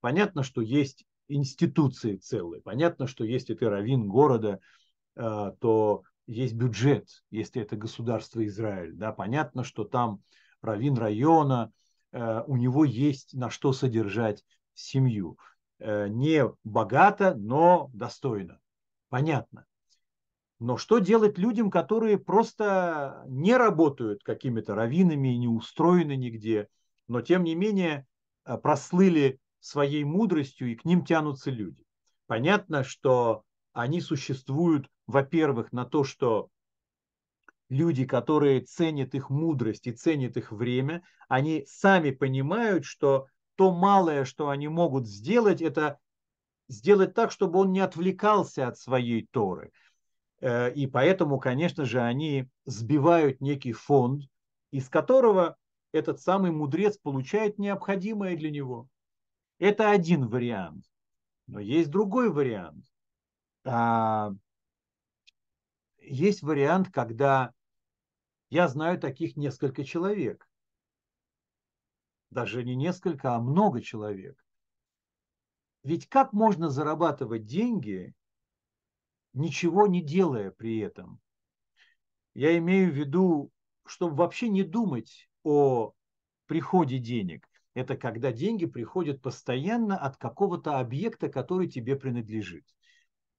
[0.00, 4.58] Понятно, что есть институции целые, понятно, что если ты раввин города,
[5.14, 8.94] э, то есть бюджет, если это государство Израиль.
[8.94, 9.12] Да?
[9.12, 10.20] Понятно, что там
[10.62, 11.72] раввин района,
[12.10, 14.44] э, у него есть на что содержать
[14.78, 15.38] семью.
[15.78, 18.60] Э, не богато, но достойно.
[19.08, 19.66] Понятно.
[20.58, 26.68] Но что делать людям, которые просто не работают какими-то раввинами, не устроены нигде,
[27.06, 28.06] но тем не менее
[28.44, 31.84] э, прослыли своей мудростью, и к ним тянутся люди.
[32.26, 36.48] Понятно, что они существуют, во-первых, на то, что
[37.68, 43.26] люди, которые ценят их мудрость и ценят их время, они сами понимают, что
[43.58, 45.98] то малое, что они могут сделать, это
[46.68, 49.72] сделать так, чтобы он не отвлекался от своей Торы.
[50.40, 54.22] Э, и поэтому, конечно же, они сбивают некий фонд,
[54.70, 55.56] из которого
[55.90, 58.86] этот самый мудрец получает необходимое для него.
[59.58, 60.84] Это один вариант.
[61.48, 62.84] Но есть другой вариант.
[63.64, 64.30] А,
[65.98, 67.52] есть вариант, когда
[68.50, 70.47] я знаю таких несколько человек
[72.38, 74.36] даже не несколько, а много человек.
[75.82, 78.14] Ведь как можно зарабатывать деньги,
[79.32, 81.18] ничего не делая при этом?
[82.34, 83.50] Я имею в виду,
[83.84, 85.94] чтобы вообще не думать о
[86.46, 87.48] приходе денег.
[87.74, 92.64] Это когда деньги приходят постоянно от какого-то объекта, который тебе принадлежит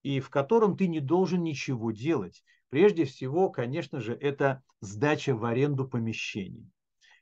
[0.03, 2.43] и в котором ты не должен ничего делать.
[2.67, 6.69] Прежде всего, конечно же, это сдача в аренду помещений.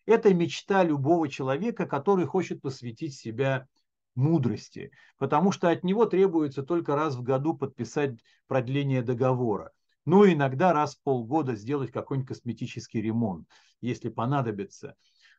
[0.08, 3.68] Это мечта любого человека, который хочет посвятить себя
[4.16, 9.72] мудрости, потому что от него требуется только раз в году подписать продление договора.
[10.06, 13.48] Ну, иногда раз в полгода сделать какой-нибудь косметический ремонт,
[13.82, 14.96] если понадобится.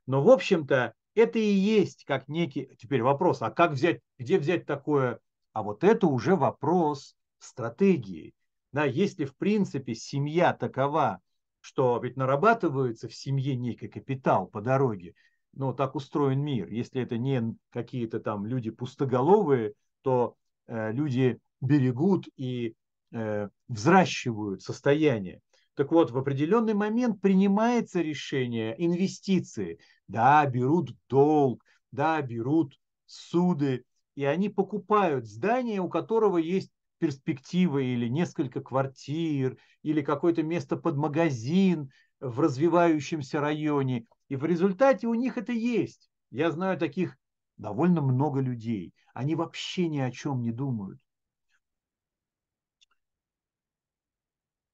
[0.07, 2.71] Но, в общем-то, это и есть как некий...
[2.79, 5.19] Теперь вопрос, а как взять, где взять такое?
[5.55, 8.35] А вот это уже вопрос стратегии.
[8.73, 11.21] Да, если, в принципе, семья такова,
[11.69, 15.13] что ведь нарабатывается в семье некий капитал по дороге.
[15.53, 16.71] Ну, так устроен мир.
[16.71, 20.35] Если это не какие-то там люди пустоголовые, то
[20.67, 22.75] э, люди берегут и
[23.13, 25.43] э, взращивают состояние.
[25.75, 29.79] Так вот, в определенный момент принимается решение инвестиции.
[30.07, 31.63] Да, берут долг,
[31.93, 40.03] да, берут суды, и они покупают здание, у которого есть перспектива или несколько квартир, или
[40.03, 44.07] какое-то место под магазин в развивающемся районе.
[44.29, 46.11] И в результате у них это есть.
[46.31, 47.17] Я знаю таких
[47.57, 48.93] довольно много людей.
[49.15, 51.01] Они вообще ни о чем не думают.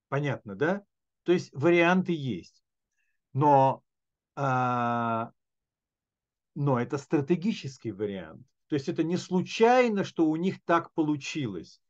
[0.09, 0.85] Понятно, да?
[1.25, 2.63] То есть варианты есть.
[3.33, 3.83] Но,
[4.37, 5.33] а,
[6.55, 8.47] но это стратегический вариант.
[8.69, 11.81] То есть это не случайно, что у них так получилось.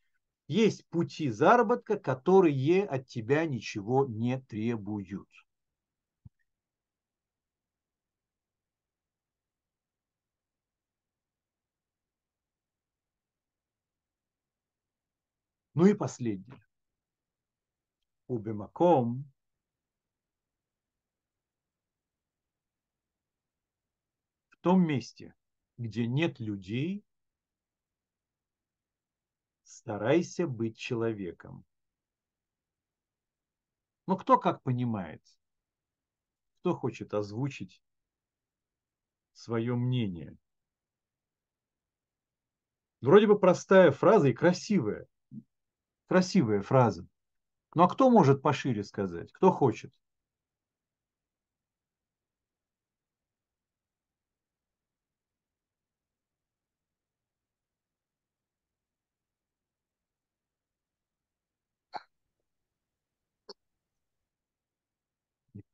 [0.47, 5.29] Есть пути заработка, которые от тебя ничего не требуют.
[15.75, 16.63] Ну и последнее.
[18.29, 19.31] Убимаком
[24.51, 25.35] в том месте,
[25.79, 27.05] где нет людей,
[29.75, 31.65] Старайся быть человеком.
[34.07, 35.21] Но кто как понимает?
[36.61, 37.83] Кто хочет озвучить
[39.33, 40.39] свое мнение?
[43.01, 45.09] Вроде бы простая фраза и красивая.
[46.07, 47.05] Красивая фраза.
[47.75, 49.33] Ну а кто может пошире сказать?
[49.33, 49.93] Кто хочет?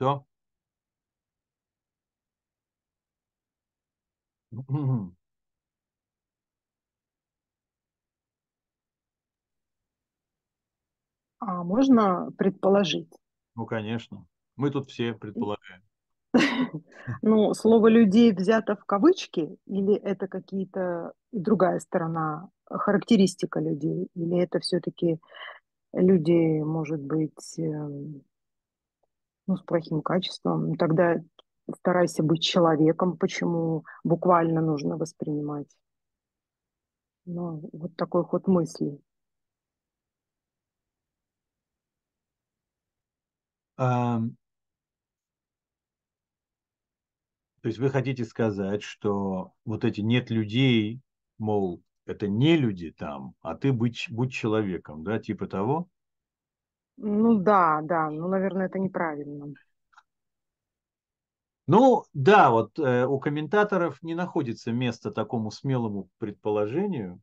[0.01, 0.24] Никто?
[11.39, 13.12] А можно предположить?
[13.55, 14.27] Ну, конечно.
[14.56, 15.82] Мы тут все предполагаем.
[17.22, 24.60] Ну, слово людей взято в кавычки, или это какие-то другая сторона, характеристика людей, или это
[24.60, 25.18] все-таки
[25.93, 28.22] люди, может быть, эм,
[29.51, 30.77] ну, с плохим качеством.
[30.77, 31.16] Тогда
[31.77, 35.66] старайся быть человеком, почему буквально нужно воспринимать.
[37.24, 39.01] Ну, вот такой ход мысли.
[43.77, 44.36] Um,
[47.62, 51.01] то есть вы хотите сказать, что вот эти нет людей,
[51.39, 55.89] мол, это не люди там, а ты будь, будь человеком, да, типа того?
[57.02, 59.55] Ну да, да, ну, наверное, это неправильно.
[61.66, 67.20] Ну, да, вот э, у комментаторов не находится места такому смелому предположению.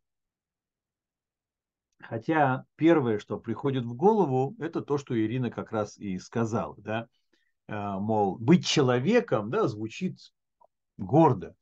[1.99, 7.07] Хотя первое, что приходит в голову, это то, что Ирина как раз и сказала, да,
[7.67, 10.17] э, мол, быть человеком, да, звучит
[10.97, 11.55] гордо.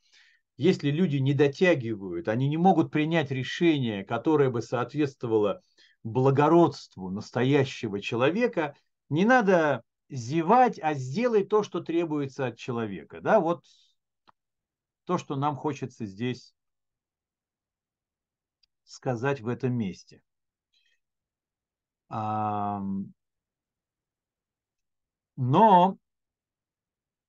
[0.55, 5.61] Если люди не дотягивают, они не могут принять решение, которое бы соответствовало
[6.05, 8.77] благородству настоящего человека,
[9.09, 13.21] не надо зевать, а сделай то, что требуется от человека.
[13.21, 13.65] Да, вот
[15.05, 16.53] то, что нам хочется здесь
[18.83, 20.21] сказать в этом месте.
[22.07, 22.77] Но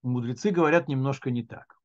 [0.03, 1.81] мудрецы говорят немножко не так.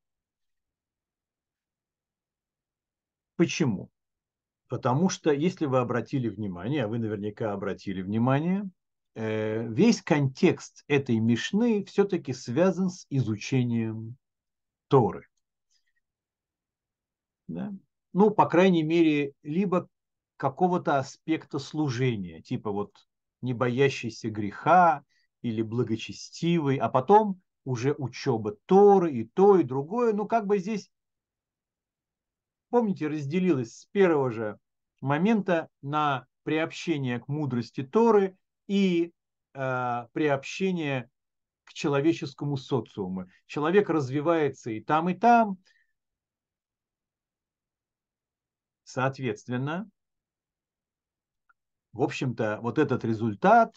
[3.38, 3.90] Почему?
[4.72, 8.69] Потому что, если вы обратили внимание, а вы наверняка обратили внимание,
[9.15, 14.15] э, весь контекст этой Мишны все-таки связан с изучением
[14.88, 15.27] Торы.
[17.49, 17.73] Да?
[18.14, 19.89] Ну, по крайней мере, либо
[20.38, 22.93] какого-то аспекта служения, типа вот
[23.41, 25.03] не боящийся греха
[25.41, 30.14] или благочестивый, а потом уже учеба Торы и то, и другое.
[30.14, 30.89] Ну, как бы здесь
[32.72, 34.57] помните, разделилась с первого же
[35.02, 38.38] момента на приобщение к мудрости Торы
[38.68, 39.11] и
[39.53, 41.10] э, приобщение
[41.65, 43.28] к человеческому социуму.
[43.45, 45.57] Человек развивается и там, и там.
[48.84, 49.90] Соответственно,
[51.94, 53.76] в общем-то, вот этот результат,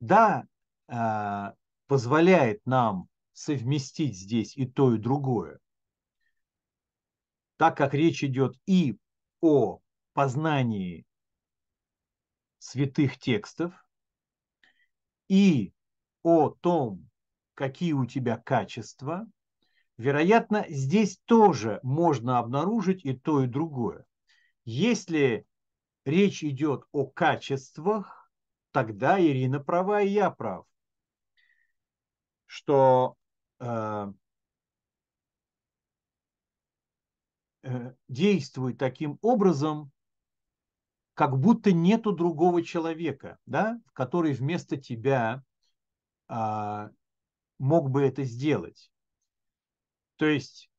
[0.00, 0.44] да,
[0.88, 1.52] э,
[1.86, 5.58] позволяет нам совместить здесь и то, и другое
[7.58, 8.96] так как речь идет и
[9.42, 9.80] о
[10.18, 11.06] познании
[12.58, 13.72] святых текстов,
[15.28, 15.72] и
[16.24, 17.08] о том,
[17.54, 19.28] какие у тебя качества,
[19.96, 24.06] вероятно, здесь тоже можно обнаружить и то, и другое.
[24.64, 25.46] Если
[26.04, 28.28] речь идет о качествах,
[28.72, 30.66] тогда Ирина права, и я прав,
[32.44, 33.14] что
[33.60, 34.12] э,
[37.62, 39.90] Э, действует таким образом,
[41.18, 45.42] как будто нету другого человека, да, который вместо тебя
[46.28, 46.90] а,
[47.58, 48.92] мог бы это сделать.
[50.14, 50.70] То есть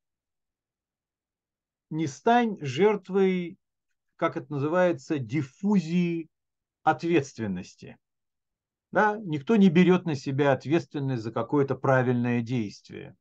[1.90, 3.58] не стань жертвой,
[4.16, 6.30] как это называется, диффузии
[6.84, 7.98] ответственности.
[8.94, 9.18] Да?
[9.18, 13.18] Никто не берет на себя ответственность за какое-то правильное действие.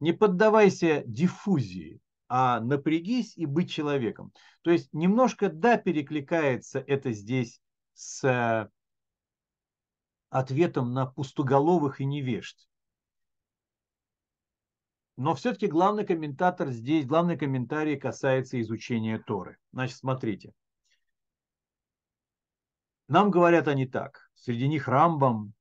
[0.00, 4.32] Не поддавайся диффузии а напрягись и быть человеком.
[4.62, 7.60] То есть немножко, да, перекликается это здесь
[7.94, 8.68] с э,
[10.30, 12.68] ответом на пустоголовых и невежд.
[15.16, 19.58] Но все-таки главный комментатор здесь, главный комментарий касается изучения Торы.
[19.72, 20.52] Значит, смотрите.
[23.08, 24.30] Нам говорят они так.
[24.34, 25.54] Среди них Рамбам,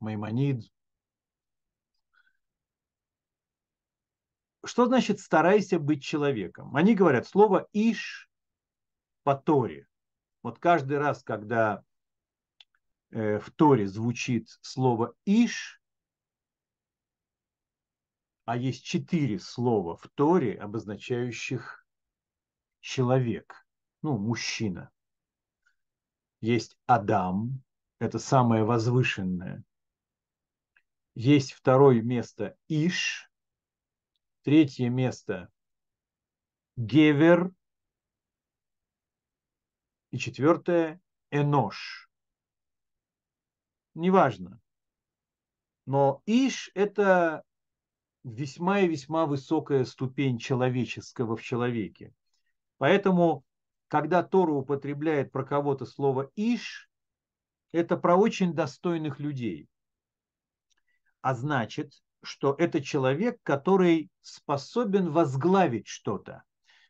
[0.00, 0.64] Маймонид,
[4.64, 6.74] что значит старайся быть человеком?
[6.76, 8.30] Они говорят слово иш
[9.22, 9.86] по Торе.
[10.42, 11.84] Вот каждый раз, когда
[13.10, 15.80] э, в Торе звучит слово иш,
[18.44, 21.86] а есть четыре слова в Торе, обозначающих
[22.80, 23.66] человек,
[24.02, 24.90] ну, мужчина.
[26.40, 27.62] Есть Адам,
[28.00, 29.64] это самое возвышенное.
[31.14, 33.30] Есть второе место Иш,
[34.42, 35.48] Третье место
[36.74, 37.52] Гевер.
[40.10, 41.00] И четвертое
[41.30, 42.10] Энош.
[43.94, 44.60] Неважно.
[45.86, 47.44] Но Иш– это
[48.24, 52.12] весьма и весьма высокая ступень человеческого в человеке.
[52.78, 53.44] Поэтому,
[53.86, 56.90] когда Тора употребляет про кого-то слово Иш,
[57.70, 59.68] это про очень достойных людей.
[61.20, 66.42] а значит, что это человек, который способен возглавить что-то,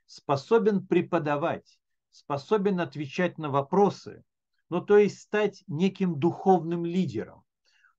[0.07, 1.79] способен преподавать,
[2.11, 4.23] способен отвечать на вопросы,
[4.69, 7.45] ну то есть стать неким духовным лидером.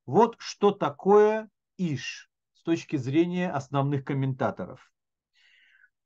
[0.05, 4.91] Вот что такое Иш с точки зрения основных комментаторов.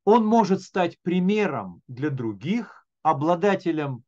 [0.06, 4.04] Он может стать примером для других, обладателем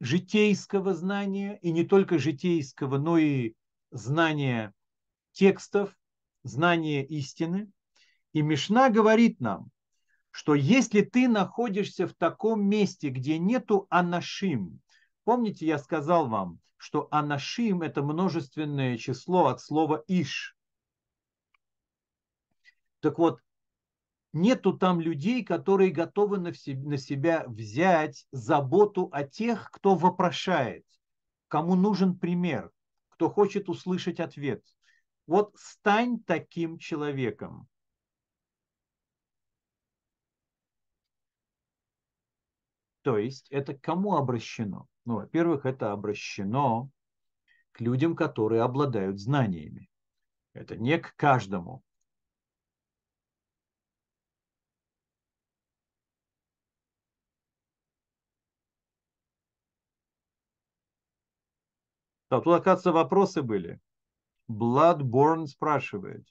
[0.00, 3.54] житейского знания, и не только житейского, но и
[3.90, 4.72] знания
[5.32, 5.94] текстов,
[6.44, 7.70] знания истины.
[8.32, 9.70] И Мишна говорит нам,
[10.30, 14.80] что если ты находишься в таком месте, где нету анашим,
[15.24, 20.56] помните, я сказал вам, что анашим– это множественное число от слова иш.
[23.00, 23.40] Так вот,
[24.32, 26.52] нету там людей, которые готовы на
[26.98, 30.84] себя взять заботу о тех, кто вопрошает,
[31.48, 32.70] кому нужен пример,
[33.10, 34.64] кто хочет услышать ответ.
[35.26, 37.68] Вот стань таким человеком.
[43.02, 44.88] То есть это кому обращено?
[45.04, 46.90] Ну, во-первых, это обращено
[47.72, 49.90] к людям, которые обладают знаниями.
[50.54, 51.82] Это не к каждому.
[62.28, 63.80] Тут, оказывается, вопросы были.
[64.48, 66.26] Bloodborne спрашивает.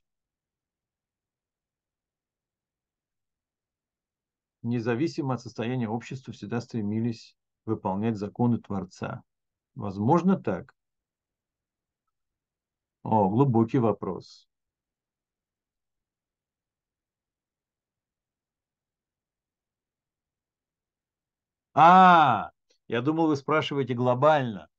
[4.62, 7.36] Независимо от состояния общества всегда стремились
[7.66, 9.24] выполнять законы Творца.
[9.76, 10.74] Возможно так?
[13.04, 14.48] О, глубокий вопрос.
[21.74, 22.52] А,
[22.88, 24.70] я думал, вы спрашиваете глобально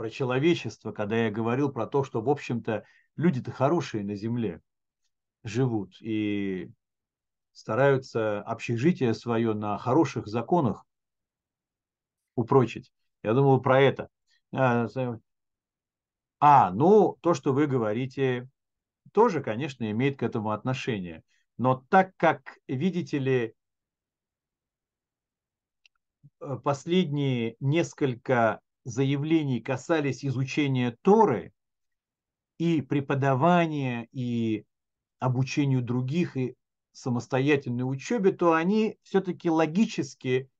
[0.00, 2.84] про человечество, когда я говорил про то, что, в общем-то,
[3.16, 4.62] люди-то хорошие на Земле
[5.44, 6.70] живут и
[7.52, 10.86] стараются общежитие свое на хороших законах
[12.34, 12.90] упрочить.
[13.22, 14.08] Я думал про это.
[14.54, 14.86] А,
[16.38, 18.48] а, ну, то, что вы говорите,
[19.12, 21.22] тоже, конечно, имеет к этому отношение.
[21.58, 23.54] Но так как, видите ли,
[26.40, 31.52] э, последние несколько заявлений касались изучения Торы
[32.58, 34.64] и преподавания, и
[35.18, 36.56] обучению других, и
[36.92, 40.50] самостоятельной учебе, то они все-таки логически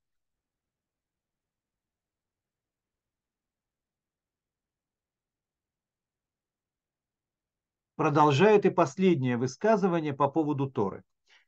[7.97, 11.03] продолжают и последнее высказывание по поводу Торы.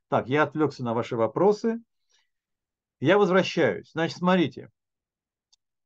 [0.09, 1.81] Так, я отвлекся на ваши вопросы.
[3.01, 3.93] Я возвращаюсь.
[3.93, 4.71] Значит, смотрите,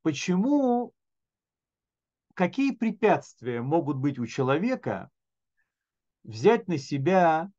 [0.07, 0.93] почему,
[2.33, 5.11] какие препятствия могут быть у человека
[6.23, 7.51] взять на себя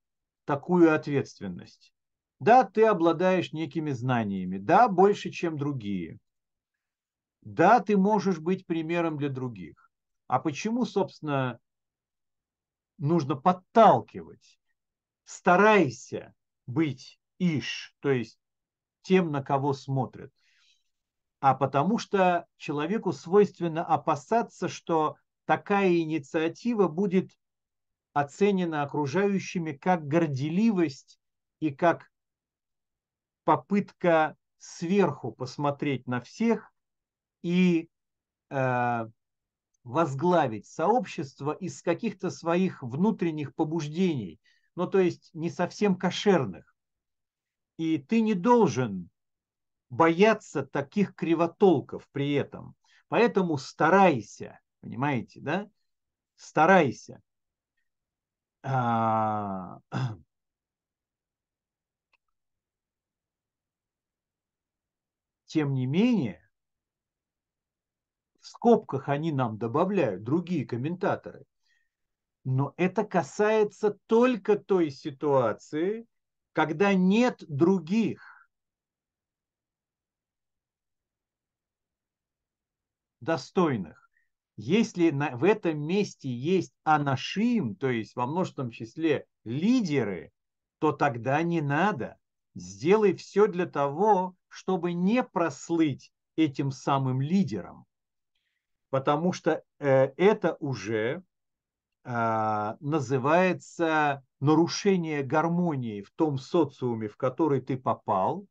[0.46, 1.92] такую ответственность?
[2.40, 6.16] Да, ты обладаешь некими знаниями, да, больше, чем другие.
[7.42, 9.90] Да, ты можешь быть примером для других.
[10.26, 11.60] А почему, собственно,
[12.96, 14.58] нужно подталкивать?
[15.24, 16.32] Старайся
[16.66, 18.40] быть иш, то есть
[19.02, 20.32] тем, на кого смотрят
[21.40, 27.30] а потому что человеку свойственно опасаться, что такая инициатива будет
[28.12, 31.20] оценена окружающими как горделивость
[31.60, 32.10] и как
[33.44, 36.72] попытка сверху посмотреть на всех
[37.42, 37.88] и
[38.50, 39.06] э,
[39.84, 44.40] возглавить сообщество из каких-то своих внутренних побуждений,
[44.74, 46.74] ну то есть не совсем кошерных.
[47.76, 49.08] И ты не должен
[49.90, 52.74] бояться таких кривотолков при этом.
[53.08, 55.68] Поэтому старайся, понимаете, да?
[56.36, 57.22] Старайся.
[58.62, 59.78] А...
[65.46, 66.46] Тем не менее,
[68.38, 71.46] в скобках они нам добавляют другие комментаторы.
[72.44, 76.06] Но это касается только той ситуации,
[76.52, 78.37] когда нет других
[83.20, 84.10] достойных.
[84.56, 90.32] Если на, в этом месте есть анашим, то есть во множественном числе лидеры,
[90.78, 92.18] то тогда не надо.
[92.54, 97.84] Сделай все для того, чтобы не прослыть этим самым лидером.
[98.90, 101.22] Потому что э, это уже
[102.04, 108.46] э, называется нарушение гармонии в том социуме, в который ты попал,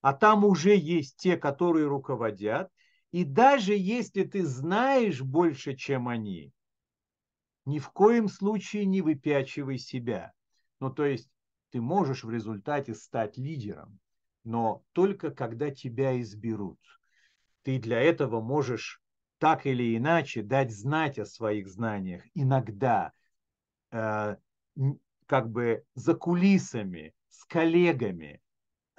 [0.00, 2.70] а там уже есть те, которые руководят,
[3.14, 6.52] и даже если ты знаешь больше, чем они,
[7.64, 10.32] ни в коем случае не выпячивай себя.
[10.80, 11.30] Ну, то есть
[11.70, 14.00] ты можешь в результате стать лидером,
[14.42, 16.80] но только когда тебя изберут.
[17.62, 19.00] Ты для этого можешь
[19.38, 22.24] так или иначе дать знать о своих знаниях.
[22.34, 23.12] Иногда
[23.92, 24.36] э,
[25.26, 28.40] как бы за кулисами, с коллегами.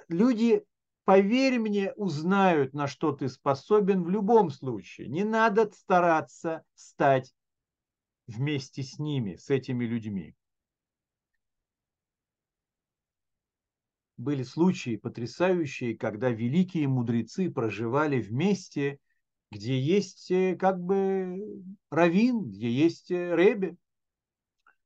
[0.08, 0.64] Люди,
[1.06, 5.08] поверь мне, узнают, на что ты способен в любом случае.
[5.08, 7.32] Не надо стараться стать
[8.26, 10.34] вместе с ними, с этими людьми.
[14.16, 18.98] Были случаи потрясающие, когда великие мудрецы проживали вместе,
[19.52, 23.76] где есть э, как бы равин, где есть э, ребе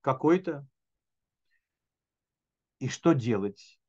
[0.03, 0.67] какой-то.
[2.79, 3.80] И что делать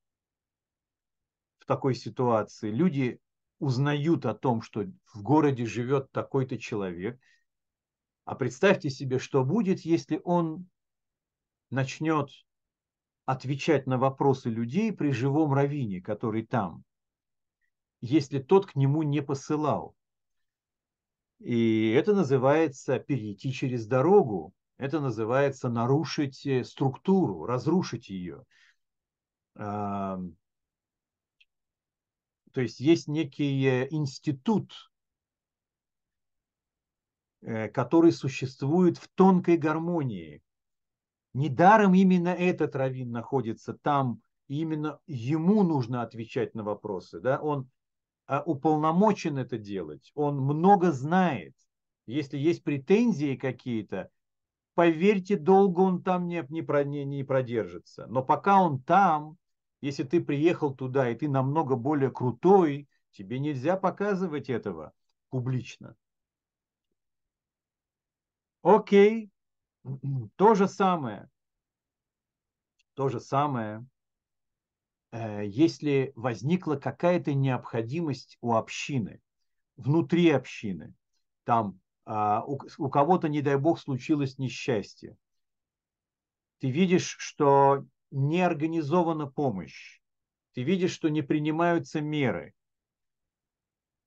[1.71, 2.69] такой ситуации?
[2.69, 3.21] Люди
[3.59, 4.83] узнают о том, что
[5.13, 7.17] в городе живет такой-то человек,
[8.25, 10.67] а представьте себе, что будет, если он
[11.69, 12.29] начнет
[13.23, 16.83] отвечать на вопросы людей при живом раввине, который там,
[18.01, 19.95] если тот к нему не посылал.
[21.39, 28.43] И это называется перейти через дорогу, это называется нарушить э, структуру, разрушить ее.
[32.51, 34.73] То есть есть некий э, институт,
[37.41, 40.41] э, который существует в тонкой гармонии.
[41.33, 47.21] Недаром именно этот раввин находится там, и именно ему нужно отвечать на вопросы.
[47.21, 47.39] Да?
[47.39, 47.69] Он
[48.27, 51.53] а, уполномочен это делать, он много знает.
[52.05, 54.09] Если есть претензии какие-то,
[54.73, 58.07] поверьте, долго он там не, не, не продержится.
[58.07, 59.37] Но пока он там,
[59.81, 64.93] если ты приехал туда, и ты намного более крутой, тебе нельзя показывать этого
[65.29, 65.95] публично.
[68.61, 69.31] Окей,
[70.35, 71.29] то же самое.
[72.93, 73.85] То же самое,
[75.11, 79.21] э, если возникла какая-то необходимость у общины,
[79.77, 80.93] внутри общины,
[81.43, 85.17] там а, у, у кого-то, не дай бог, случилось несчастье.
[86.59, 90.01] Ты видишь, что не организована помощь,
[90.53, 92.53] ты видишь, что не принимаются меры.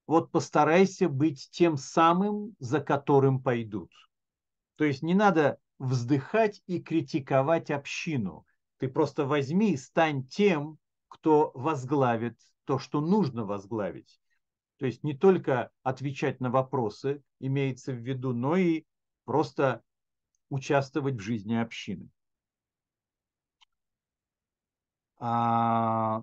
[0.06, 3.90] Вот постарайся быть тем самым, за которым пойдут.
[4.76, 8.46] То есть не надо вздыхать и критиковать общину.
[8.78, 10.78] Ты просто возьми и стань тем,
[11.08, 14.20] кто возглавит то, что нужно возглавить.
[14.78, 18.84] То есть не только отвечать на вопросы имеется в виду, но и
[19.24, 19.82] просто
[20.50, 22.10] участвовать в жизни общины.
[25.18, 26.22] А...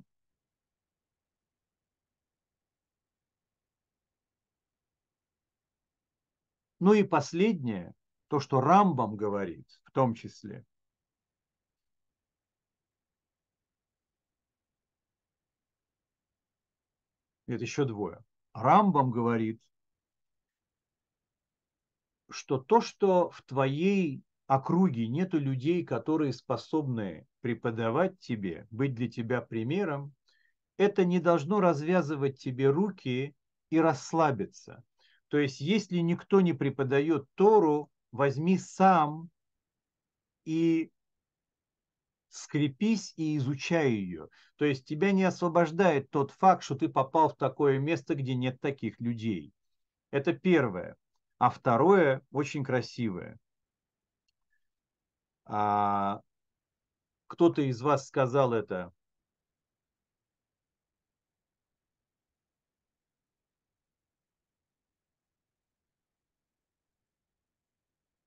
[6.79, 7.93] Ну и последнее,
[8.27, 10.65] то, что Рамбам говорит в том числе.
[17.45, 18.23] Это еще двое.
[18.53, 19.61] Рамбам говорит,
[22.29, 29.39] что то, что в твоей округе нету людей, которые способны преподавать тебе, быть для тебя
[29.39, 30.13] примером,
[30.75, 33.33] это не должно развязывать тебе руки
[33.69, 34.83] и расслабиться.
[35.29, 39.29] То есть, если никто не преподает Тору, возьми сам
[40.43, 40.91] и
[42.27, 44.27] скрепись и изучай ее.
[44.57, 48.59] То есть тебя не освобождает тот факт, что ты попал в такое место, где нет
[48.59, 49.53] таких людей.
[50.11, 50.97] Это первое.
[51.37, 53.39] А второе очень красивое.
[55.53, 56.21] А,
[57.27, 58.93] кто-то из вас сказал это.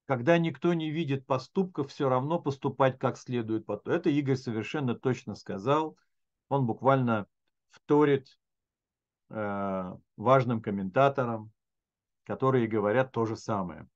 [0.05, 3.66] Когда никто не видит поступков, все равно поступать как следует.
[3.86, 5.96] Это Игорь совершенно точно сказал.
[6.51, 7.26] Он буквально
[7.70, 8.38] вторит
[9.30, 11.52] э, важным комментаторам,
[12.24, 13.88] которые говорят то же самое.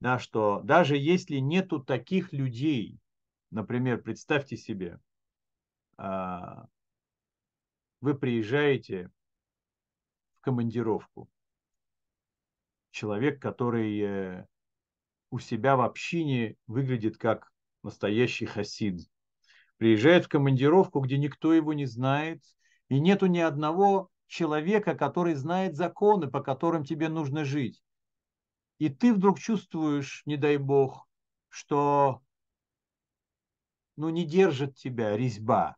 [0.00, 3.00] Да, что даже если нету таких людей,
[3.50, 5.00] например, представьте себе,
[5.98, 6.04] э,
[8.00, 9.10] вы приезжаете
[10.38, 11.28] в командировку.
[12.90, 14.46] Человек, который э,
[15.30, 17.50] у себя в общине выглядит как
[17.82, 19.00] настоящий хасид.
[19.78, 22.42] Приезжает в командировку, где никто его не знает,
[22.88, 27.82] и нету ни одного человека, который знает законы, по которым тебе нужно жить.
[28.78, 31.08] И ты вдруг чувствуешь, не дай бог,
[31.48, 32.22] что
[33.96, 35.76] ну, не держит тебя резьба.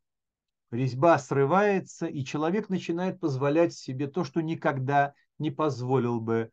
[0.70, 6.50] Резьба срывается, и человек начинает позволять себе то, что никогда не позволил бы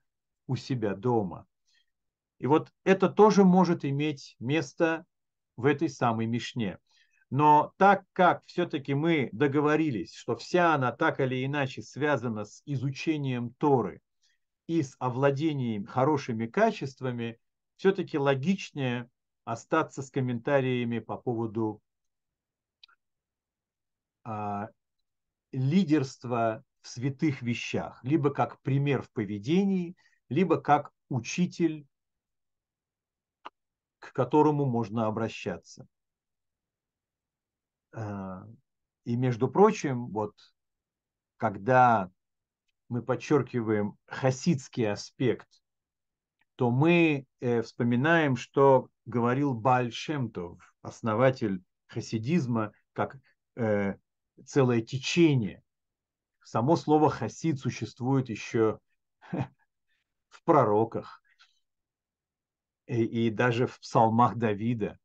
[0.47, 1.45] у себя дома.
[2.39, 5.05] И вот это тоже может иметь место
[5.57, 6.79] в этой самой Мишне.
[7.29, 13.53] Но так как все-таки мы договорились, что вся она так или иначе связана с изучением
[13.57, 14.01] Торы
[14.67, 17.39] и с овладением хорошими качествами,
[17.77, 19.09] все-таки логичнее
[19.45, 21.81] остаться с комментариями по поводу
[24.23, 24.69] а,
[25.53, 29.95] лидерства в святых вещах, либо как пример в поведении,
[30.27, 31.87] либо как учитель,
[33.99, 35.87] к которому можно обращаться.
[37.93, 38.45] А,
[39.05, 40.33] и, между прочим, вот
[41.37, 42.11] когда
[42.89, 45.47] мы подчеркиваем хасидский аспект,
[46.55, 53.17] то мы э, вспоминаем, что говорил Баль Шемтов, основатель хасидизма, как
[53.55, 53.95] э,
[54.45, 55.63] целое течение.
[56.43, 58.79] Само слово хасид существует еще
[60.29, 61.21] в пророках
[62.87, 64.97] и, и даже в псалмах Давида.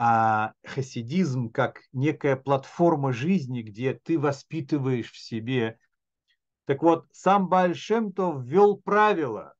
[0.00, 5.78] А хасидизм как некая платформа жизни, где ты воспитываешь в себе.
[6.68, 9.54] Так вот, сам Бальшемтов ввел правила.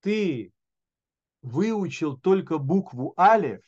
[0.00, 0.52] Ты
[1.40, 3.62] выучил только букву Алев,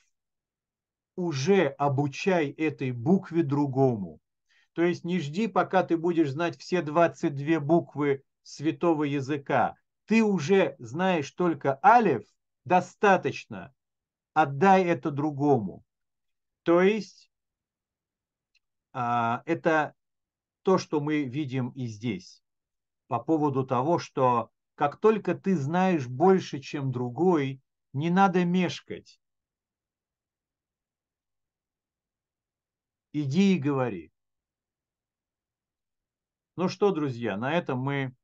[1.14, 4.20] уже обучай этой букве другому.
[4.74, 9.76] То есть не жди, пока ты будешь знать все 22 буквы святого языка.
[10.04, 12.22] Ты уже знаешь только алев,
[12.66, 13.74] достаточно.
[14.34, 15.82] Отдай это другому.
[16.64, 17.30] То есть
[18.96, 19.94] это
[20.62, 22.42] то, что мы видим и здесь.
[23.08, 27.60] По поводу того, что как только ты знаешь больше, чем другой,
[27.92, 29.20] не надо мешкать.
[33.12, 34.12] Иди и говори.
[36.56, 38.14] Ну что, друзья, на этом мы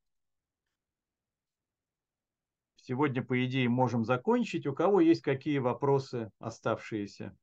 [2.77, 4.67] сегодня, по идее, можем закончить.
[4.67, 7.37] У кого есть какие вопросы оставшиеся?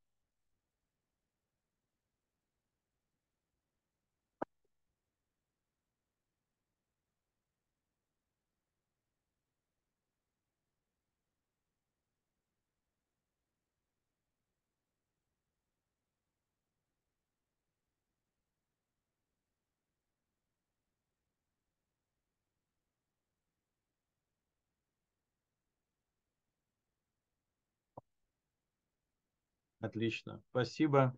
[29.89, 30.39] Отлично.
[30.51, 31.17] Спасибо.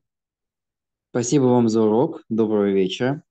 [1.09, 2.23] Спасибо вам за урок.
[2.29, 3.21] Доброго вечера.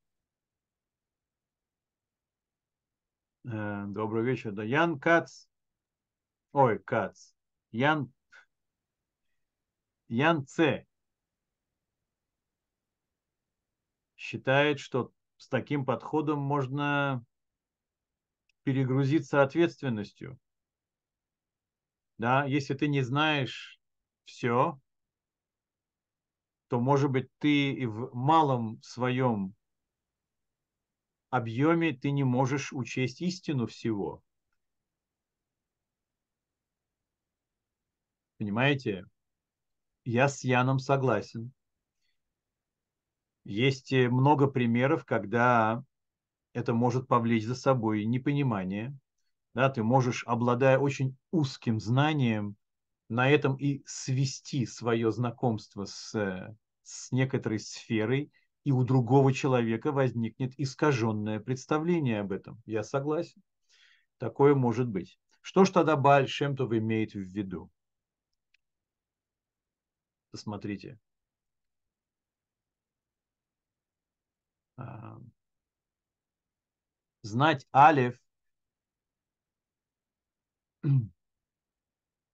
[3.44, 4.52] Э, добрый вечер.
[4.52, 5.46] Да, Ян Кац.
[6.52, 7.32] Ой, Кац.
[7.72, 8.12] Ян
[10.08, 10.86] Ян Ц.
[14.16, 17.24] считает, что с таким подходом можно
[18.64, 20.38] перегрузиться ответственностью.
[22.18, 23.80] Да, если ты не знаешь
[24.26, 24.78] все,
[26.70, 29.56] то, может быть, ты и в малом своем
[31.28, 34.22] объеме ты не можешь учесть истину всего.
[38.38, 39.04] Понимаете?
[40.04, 41.52] Я с Яном согласен.
[43.42, 45.82] Есть э, много примеров, когда
[46.52, 48.96] это может повлечь за собой непонимание.
[49.54, 52.54] Да, ты можешь, обладая очень узким знанием,
[53.10, 56.54] на этом и свести свое знакомство с, э,
[56.84, 58.30] с некоторой сферой,
[58.62, 62.62] и у другого человека возникнет искаженное представление об этом.
[62.66, 63.42] Я согласен.
[64.18, 65.18] Такое может быть.
[65.40, 67.70] Что ж тогда Баль Шемтов имеет в виду?
[70.30, 70.98] Посмотрите.
[77.22, 78.16] Знать Алев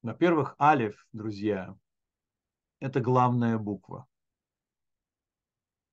[0.06, 1.76] Во-первых, алиф, друзья,
[2.78, 4.06] это главная буква.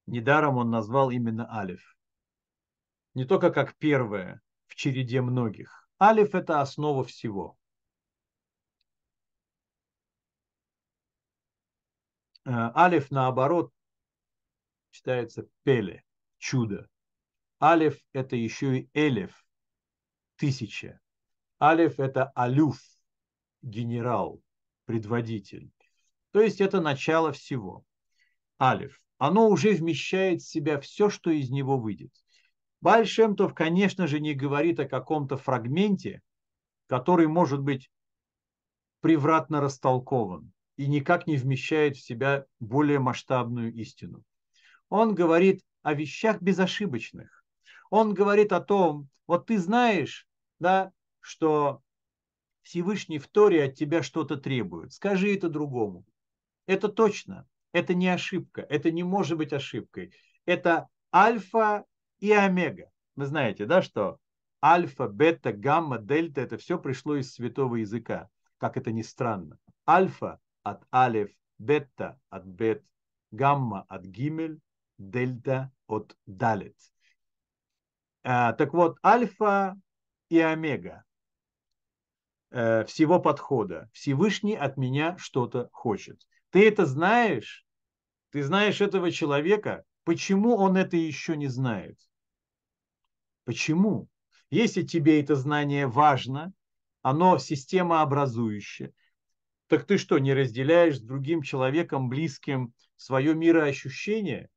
[0.06, 1.98] Недаром он назвал именно алиф.
[3.16, 5.90] Не только как первая в череде многих.
[6.00, 7.58] Алиф– это основа всего.
[12.46, 13.74] Э, алиф, наоборот,
[14.92, 16.06] считается пеле,
[16.38, 16.88] чудо.
[17.60, 19.44] Алиф– это еще и элев,
[20.36, 21.02] тысяча.
[21.60, 22.93] Алиф– это алюф,
[23.64, 24.42] генерал,
[24.86, 25.72] предводитель.
[26.32, 27.84] То есть это начало всего.
[28.62, 29.00] Алиф.
[29.18, 32.12] Оно уже вмещает в себя все, что из него выйдет.
[32.82, 36.22] Бальшемтов, конечно же, не говорит о каком-то фрагменте,
[36.88, 37.90] который может быть
[39.00, 44.24] превратно растолкован и никак не вмещает в себя более масштабную истину.
[44.90, 47.44] Он говорит о вещах безошибочных.
[47.90, 50.28] Он говорит о том, вот ты знаешь,
[50.60, 51.83] да, что
[52.64, 54.94] Всевышний в Торе от тебя что-то требует.
[54.94, 56.06] Скажи это другому.
[56.66, 57.48] Это точно.
[57.74, 58.62] Это не ошибка.
[58.62, 60.14] Это не может быть ошибкой.
[60.46, 61.86] Это альфа
[62.20, 62.90] и омега.
[63.16, 64.18] Вы знаете, да, что
[64.64, 68.30] альфа, бета, гамма, дельта– это все пришло из святого языка.
[68.58, 69.60] Как это ни странно.
[69.88, 72.84] Альфа от алиф, бета от бет,
[73.32, 74.62] гамма от гимель,
[74.98, 76.78] дельта от далит.
[78.24, 79.76] А, так вот, альфа
[80.30, 81.04] и омега
[82.54, 83.90] э, всего подхода.
[83.92, 86.22] Всевышний от меня что-то хочет.
[86.52, 87.66] Ты это знаешь?
[88.32, 89.84] Ты знаешь этого человека?
[90.04, 91.98] Почему он это еще не знает?
[93.44, 94.08] Почему?
[94.50, 96.54] Если тебе это знание важно,
[97.02, 98.94] оно системообразующее,
[99.68, 104.50] так ты что, не разделяешь с другим человеком, близким, свое мироощущение?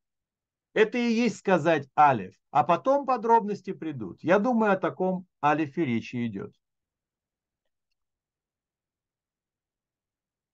[0.75, 4.23] Это и есть сказать алиф, а потом подробности придут.
[4.23, 6.53] Я думаю, о таком алифе речи идет.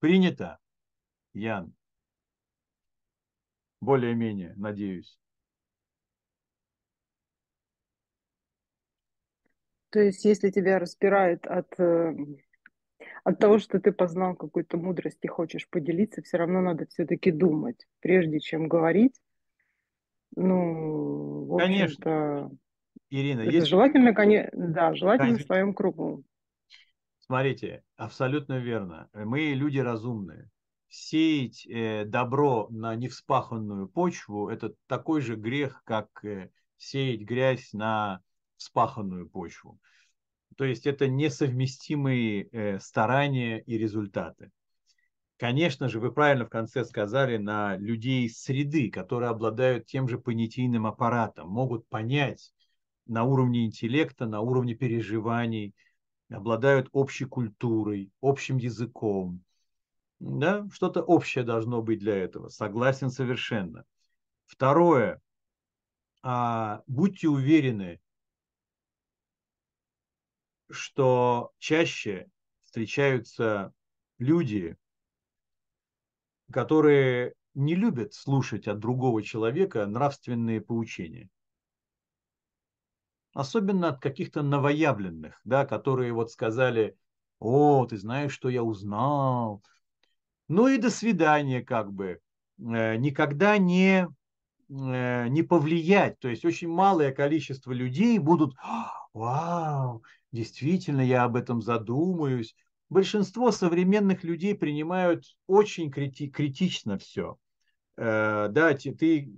[0.02, 0.58] Принято,
[1.32, 1.72] Ян.
[3.80, 5.16] Более-менее, надеюсь.
[9.90, 12.16] То есть, если тебя распирает от, э,
[13.22, 17.86] от того, что ты познал какую-то мудрость и хочешь поделиться, все равно надо все-таки думать,
[18.00, 19.14] прежде чем говорить.
[20.34, 22.50] Ну, в Конечно.
[23.08, 23.68] Ирина, это есть...
[23.68, 25.44] желательно, конечно, да, желательно Конечно.
[25.44, 26.24] в своем кругу.
[27.26, 29.08] Смотрите, абсолютно верно.
[29.14, 30.50] Мы люди разумные.
[30.88, 38.20] Сеять э, добро на невспаханную почву– это такой же грех, как э, сеять грязь на
[38.56, 39.78] вспаханную почву.
[40.56, 44.50] То есть это несовместимые э, старания и результаты.
[45.38, 50.86] Конечно же, вы правильно в конце сказали на людей среды, которые обладают тем же понятийным
[50.86, 52.52] аппаратом, могут понять
[53.06, 55.74] на уровне интеллекта, на уровне переживаний,
[56.32, 59.44] обладают общей культурой, общим языком.
[60.20, 60.66] Да?
[60.72, 62.48] Что-то общее должно быть для этого.
[62.48, 63.84] Согласен совершенно.
[64.46, 65.20] Второе.
[66.22, 68.00] А, будьте уверены,
[70.70, 72.30] что чаще
[72.62, 73.72] встречаются
[74.18, 74.76] люди,
[76.50, 81.28] которые не любят слушать от другого человека нравственные поучения.
[83.34, 86.96] Особенно от каких-то новоявленных, да, которые вот сказали,
[87.38, 89.62] о, ты знаешь, что я узнал.
[90.48, 92.20] Ну и до свидания как бы.
[92.58, 94.06] Э, никогда не,
[94.68, 96.18] э, не повлиять.
[96.18, 98.54] То есть очень малое количество людей будут,
[99.14, 102.54] вау, действительно, я об этом задумаюсь.
[102.90, 107.38] Большинство современных людей принимают очень крити- критично все.
[107.96, 109.32] Э, да, ты, ты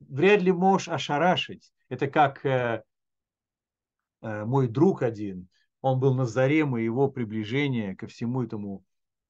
[0.00, 1.72] вряд ли можешь ошарашить.
[1.92, 2.82] Это как э,
[4.22, 5.48] э, мой друг один,
[5.82, 8.82] он был на заре моего приближения ко всему этому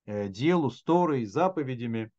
[0.06, 2.12] э, делу, с Торой, заповедями.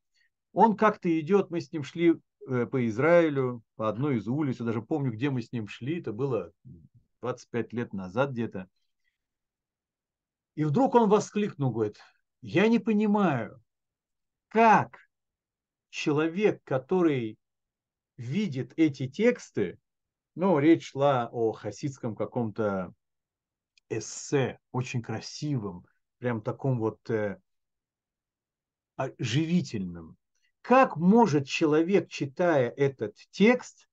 [0.52, 2.16] Он как-то идет, мы с ним шли
[2.46, 6.12] по Израилю, по одной из улиц, я даже помню, где мы с ним шли, это
[6.12, 6.52] было
[7.22, 8.68] 25 лет назад где-то.
[10.56, 12.00] И вдруг он воскликнул, говорит,
[12.42, 13.64] я не понимаю,
[14.50, 15.00] как
[15.90, 17.38] человек, который
[18.18, 19.80] видит эти тексты,
[20.36, 22.94] ну, речь шла о хасидском каком-то
[23.90, 25.86] эссе, очень красивом,
[26.18, 27.40] прям таком вот э,
[29.18, 30.18] живительном.
[30.62, 33.88] Как может человек, читая этот текст,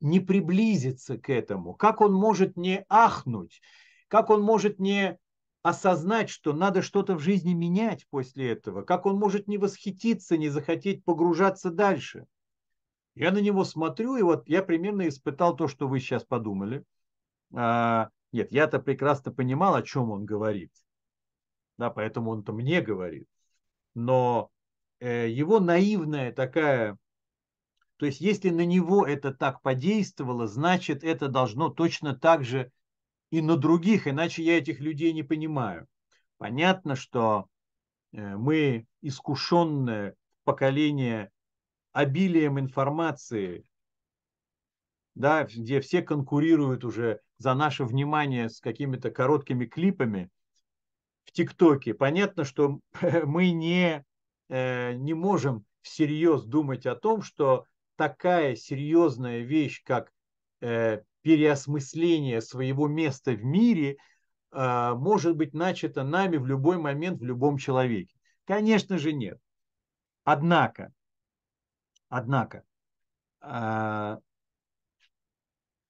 [0.00, 1.74] не приблизиться к этому?
[1.74, 3.60] Как он может не ахнуть?
[4.08, 5.18] Как он может не
[5.62, 8.82] осознать, что надо что-то в жизни менять после этого?
[8.82, 12.26] Как он может не восхититься, не захотеть погружаться дальше?
[13.14, 16.84] Я на него смотрю, и вот я примерно испытал то, что вы сейчас подумали.
[17.54, 20.72] А, нет, я-то прекрасно понимал, о чем он говорит.
[21.76, 23.26] Да, поэтому он-то мне говорит.
[23.94, 24.50] Но
[25.00, 26.96] э, его наивная такая
[28.02, 32.72] то есть, если на него это так подействовало, значит, это должно точно так же
[33.30, 35.86] и на других, иначе я этих людей не понимаю.
[36.36, 37.46] Понятно, что
[38.10, 41.30] э, мы искушенное поколение
[41.92, 43.64] обилием информации,
[45.14, 50.30] да, где все конкурируют уже за наше внимание с какими-то короткими клипами
[51.24, 51.94] в ТикТоке.
[51.94, 52.80] Понятно, что
[53.24, 54.04] мы не,
[54.48, 57.66] э, не можем всерьез думать о том, что
[57.96, 60.10] такая серьезная вещь, как
[60.60, 63.96] э, переосмысление своего места в мире,
[64.52, 68.14] э, может быть начата нами в любой момент, в любом человеке?
[68.44, 69.38] Конечно же нет.
[70.24, 70.92] Однако,
[72.12, 72.62] однако,
[73.40, 74.18] э,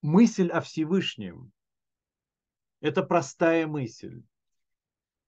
[0.03, 1.53] мысль о Всевышнем
[2.81, 4.23] Это простая мысль.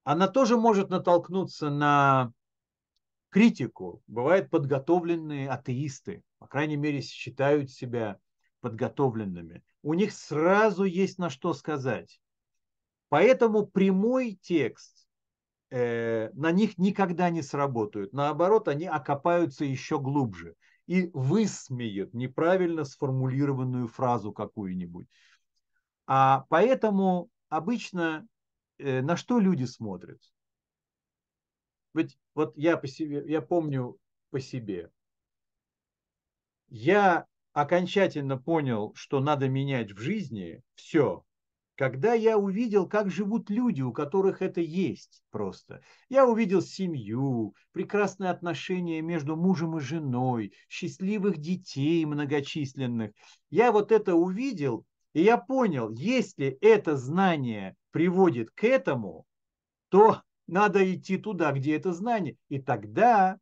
[0.05, 2.33] Она тоже может натолкнуться на
[3.31, 4.03] критику.
[4.07, 8.21] Бывают подготовленные атеисты, по крайней мере, считают себя
[8.61, 9.65] подготовленными.
[9.83, 12.21] У них сразу есть на что сказать.
[13.09, 15.09] Поэтому прямой текст
[15.71, 18.13] э, на них никогда не сработают.
[18.13, 20.55] Наоборот, они окопаются еще глубже
[20.87, 25.09] и высмеют неправильно сформулированную фразу какую-нибудь.
[26.07, 28.27] А поэтому обычно
[28.79, 30.21] э, на что люди смотрят?
[31.95, 33.99] Ведь вот я по себе, я помню
[34.31, 34.91] по себе.
[36.69, 41.25] Я окончательно понял, что надо менять в жизни все,
[41.77, 45.83] когда я увидел, как живут люди, у которых это есть просто.
[46.09, 53.13] Я увидел семью, прекрасные отношения между мужем и женой, счастливых детей многочисленных.
[53.51, 59.27] Я вот это увидел, и я понял, если это знание приводит к этому,
[59.89, 62.37] то надо идти туда, где это знание.
[62.49, 63.39] И тогда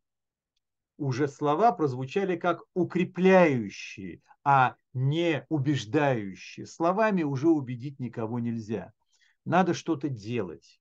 [0.96, 6.66] уже слова прозвучали как укрепляющие, а не убеждающие.
[6.66, 8.92] Словами уже убедить никого нельзя.
[9.44, 10.80] Надо что-то делать.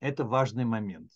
[0.00, 1.10] Это важный момент.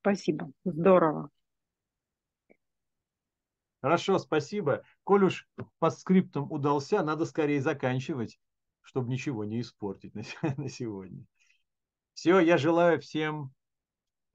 [0.00, 0.52] Спасибо.
[0.64, 1.30] Здорово.
[3.82, 4.82] Хорошо, спасибо.
[5.04, 5.48] Коль уж
[5.78, 8.38] по скриптам удался, надо скорее заканчивать,
[8.86, 10.22] чтобы ничего не испортить на
[10.68, 11.24] сегодня.
[12.14, 13.52] Все, я желаю всем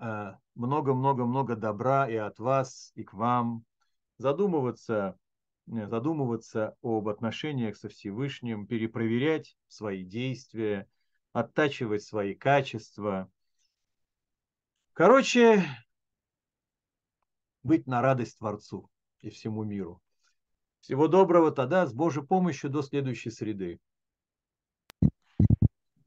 [0.01, 3.63] Э, много-много-много добра и от вас, и к вам.
[4.17, 5.17] Задумываться,
[5.67, 10.87] э, задумываться об отношениях со Всевышним, перепроверять свои действия,
[11.33, 13.31] оттачивать свои качества.
[14.93, 15.63] Короче,
[17.61, 20.01] быть на радость Творцу и всему миру.
[20.79, 23.79] Всего доброго тогда, с Божьей помощью до следующей среды.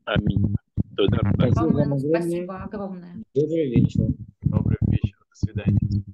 [0.04, 0.54] Аминь.
[0.94, 1.98] Спасибо Вам огромное.
[1.98, 3.14] спасибо огромное.
[3.34, 4.06] Добрый вечер.
[4.42, 5.18] Доброго вечера.
[5.30, 6.04] До свидания.